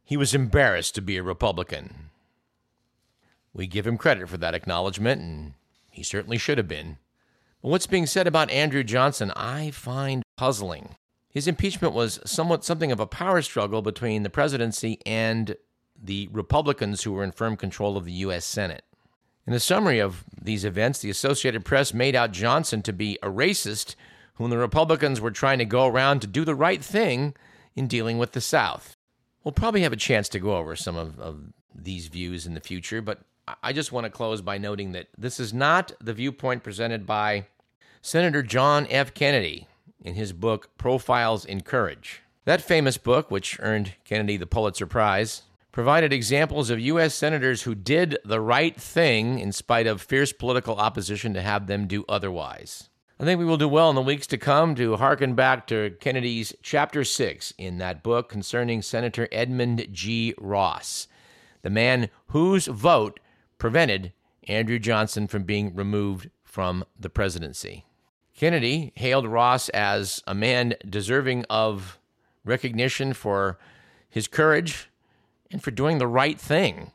he 0.03 0.17
was 0.17 0.33
embarrassed 0.33 0.95
to 0.95 1.01
be 1.01 1.17
a 1.17 1.23
Republican. 1.23 2.09
We 3.53 3.67
give 3.67 3.87
him 3.87 3.97
credit 3.97 4.27
for 4.27 4.37
that 4.37 4.55
acknowledgement, 4.55 5.21
and 5.21 5.53
he 5.93 6.03
certainly 6.03 6.37
should 6.37 6.57
have 6.57 6.67
been. 6.67 6.97
But 7.61 7.69
what's 7.69 7.87
being 7.87 8.07
said 8.07 8.27
about 8.27 8.49
Andrew 8.49 8.83
Johnson, 8.83 9.31
I 9.35 9.71
find 9.71 10.23
puzzling. 10.35 10.95
His 11.29 11.47
impeachment 11.47 11.93
was 11.93 12.19
somewhat 12.25 12.65
something 12.65 12.91
of 12.91 12.99
a 12.99 13.07
power 13.07 13.41
struggle 13.41 13.81
between 13.81 14.23
the 14.23 14.29
presidency 14.29 14.99
and 15.05 15.55
the 16.01 16.27
Republicans 16.31 17.03
who 17.03 17.13
were 17.13 17.23
in 17.23 17.31
firm 17.31 17.55
control 17.55 17.95
of 17.95 18.05
the 18.05 18.11
U.S. 18.11 18.43
Senate. 18.43 18.83
In 19.45 19.53
a 19.53 19.59
summary 19.59 19.99
of 19.99 20.23
these 20.41 20.65
events, 20.65 20.99
the 20.99 21.09
Associated 21.09 21.63
Press 21.63 21.93
made 21.93 22.15
out 22.15 22.31
Johnson 22.31 22.81
to 22.81 22.93
be 22.93 23.19
a 23.21 23.29
racist 23.29 23.95
whom 24.35 24.49
the 24.49 24.57
Republicans 24.57 25.21
were 25.21 25.31
trying 25.31 25.59
to 25.59 25.65
go 25.65 25.85
around 25.85 26.21
to 26.21 26.27
do 26.27 26.43
the 26.43 26.55
right 26.55 26.83
thing 26.83 27.35
in 27.75 27.87
dealing 27.87 28.17
with 28.17 28.31
the 28.31 28.41
South. 28.41 28.95
We'll 29.43 29.51
probably 29.51 29.81
have 29.83 29.93
a 29.93 29.97
chance 29.97 30.27
to 30.29 30.39
go 30.39 30.55
over 30.55 30.75
some 30.75 30.95
of, 30.95 31.19
of 31.19 31.53
these 31.75 32.07
views 32.07 32.45
in 32.45 32.53
the 32.53 32.61
future, 32.61 33.01
but 33.01 33.21
I 33.61 33.73
just 33.73 33.91
want 33.91 34.05
to 34.05 34.09
close 34.09 34.41
by 34.41 34.57
noting 34.57 34.93
that 34.93 35.07
this 35.17 35.39
is 35.39 35.53
not 35.53 35.91
the 35.99 36.13
viewpoint 36.13 36.63
presented 36.63 37.05
by 37.05 37.47
Senator 38.01 38.41
John 38.41 38.87
F. 38.89 39.13
Kennedy 39.13 39.67
in 40.01 40.15
his 40.15 40.33
book 40.33 40.69
Profiles 40.77 41.43
in 41.43 41.61
Courage. 41.61 42.21
That 42.45 42.61
famous 42.61 42.97
book, 42.97 43.31
which 43.31 43.57
earned 43.61 43.93
Kennedy 44.05 44.37
the 44.37 44.45
Pulitzer 44.45 44.85
Prize, 44.85 45.43
provided 45.71 46.13
examples 46.13 46.69
of 46.69 46.79
U.S. 46.79 47.15
senators 47.15 47.63
who 47.63 47.75
did 47.75 48.17
the 48.23 48.39
right 48.39 48.79
thing 48.79 49.39
in 49.39 49.51
spite 49.51 49.87
of 49.87 50.01
fierce 50.01 50.31
political 50.31 50.75
opposition 50.75 51.33
to 51.33 51.41
have 51.41 51.67
them 51.67 51.87
do 51.87 52.05
otherwise. 52.07 52.89
I 53.19 53.25
think 53.25 53.39
we 53.39 53.45
will 53.45 53.57
do 53.57 53.69
well 53.69 53.89
in 53.89 53.95
the 53.95 54.01
weeks 54.01 54.27
to 54.27 54.37
come 54.37 54.75
to 54.75 54.97
hearken 54.97 55.35
back 55.35 55.67
to 55.67 55.95
Kennedy's 55.99 56.53
Chapter 56.61 57.03
6 57.03 57.53
in 57.57 57.77
that 57.77 58.03
book 58.03 58.29
concerning 58.29 58.81
Senator 58.81 59.27
Edmund 59.31 59.87
G. 59.91 60.33
Ross, 60.37 61.07
the 61.61 61.69
man 61.69 62.09
whose 62.27 62.67
vote 62.67 63.19
prevented 63.63 64.11
Andrew 64.49 64.77
Johnson 64.77 65.25
from 65.25 65.43
being 65.43 65.73
removed 65.73 66.29
from 66.43 66.83
the 66.99 67.09
presidency. 67.09 67.85
Kennedy 68.35 68.91
hailed 68.95 69.25
Ross 69.25 69.69
as 69.69 70.21
a 70.27 70.33
man 70.33 70.73
deserving 70.89 71.45
of 71.49 71.97
recognition 72.43 73.13
for 73.13 73.57
his 74.09 74.27
courage 74.27 74.89
and 75.49 75.63
for 75.63 75.71
doing 75.71 75.97
the 75.97 76.07
right 76.07 76.37
thing. 76.37 76.91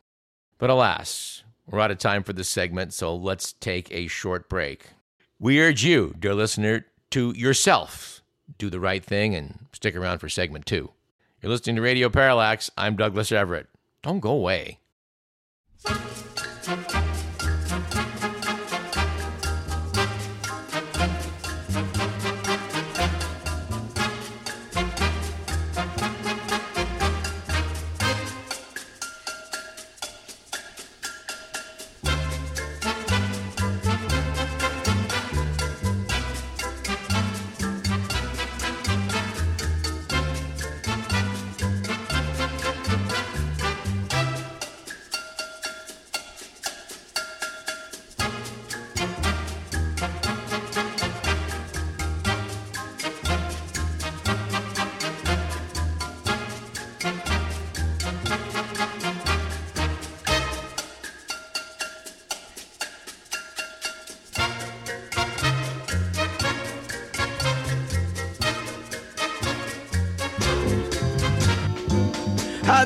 But 0.59 0.69
alas, 0.69 1.43
we're 1.67 1.81
out 1.81 1.91
of 1.91 1.97
time 1.97 2.23
for 2.23 2.35
this 2.35 2.51
segment, 2.51 2.93
so 2.93 3.17
let's 3.17 3.55
take 3.55 3.91
a 3.91 4.07
short 4.07 4.51
break. 4.51 4.89
We 5.41 5.63
urge 5.63 5.83
you, 5.87 6.15
dear 6.19 6.35
listener, 6.35 6.85
to 7.13 7.33
yourself 7.35 8.21
do 8.59 8.69
the 8.69 8.79
right 8.79 9.03
thing 9.03 9.35
and 9.35 9.69
stick 9.73 9.97
around 9.97 10.19
for 10.19 10.29
segment 10.29 10.67
two. 10.67 10.91
You're 11.41 11.51
listening 11.51 11.77
to 11.77 11.83
Radio 11.83 12.11
Parallax. 12.11 12.71
I'm 12.77 12.95
Douglas 12.95 13.33
Everett. 13.33 13.69
Don't 14.03 14.21
go 14.21 14.33
away. 14.33 14.81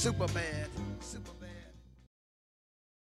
super 0.00 0.26
bad. 0.28 0.59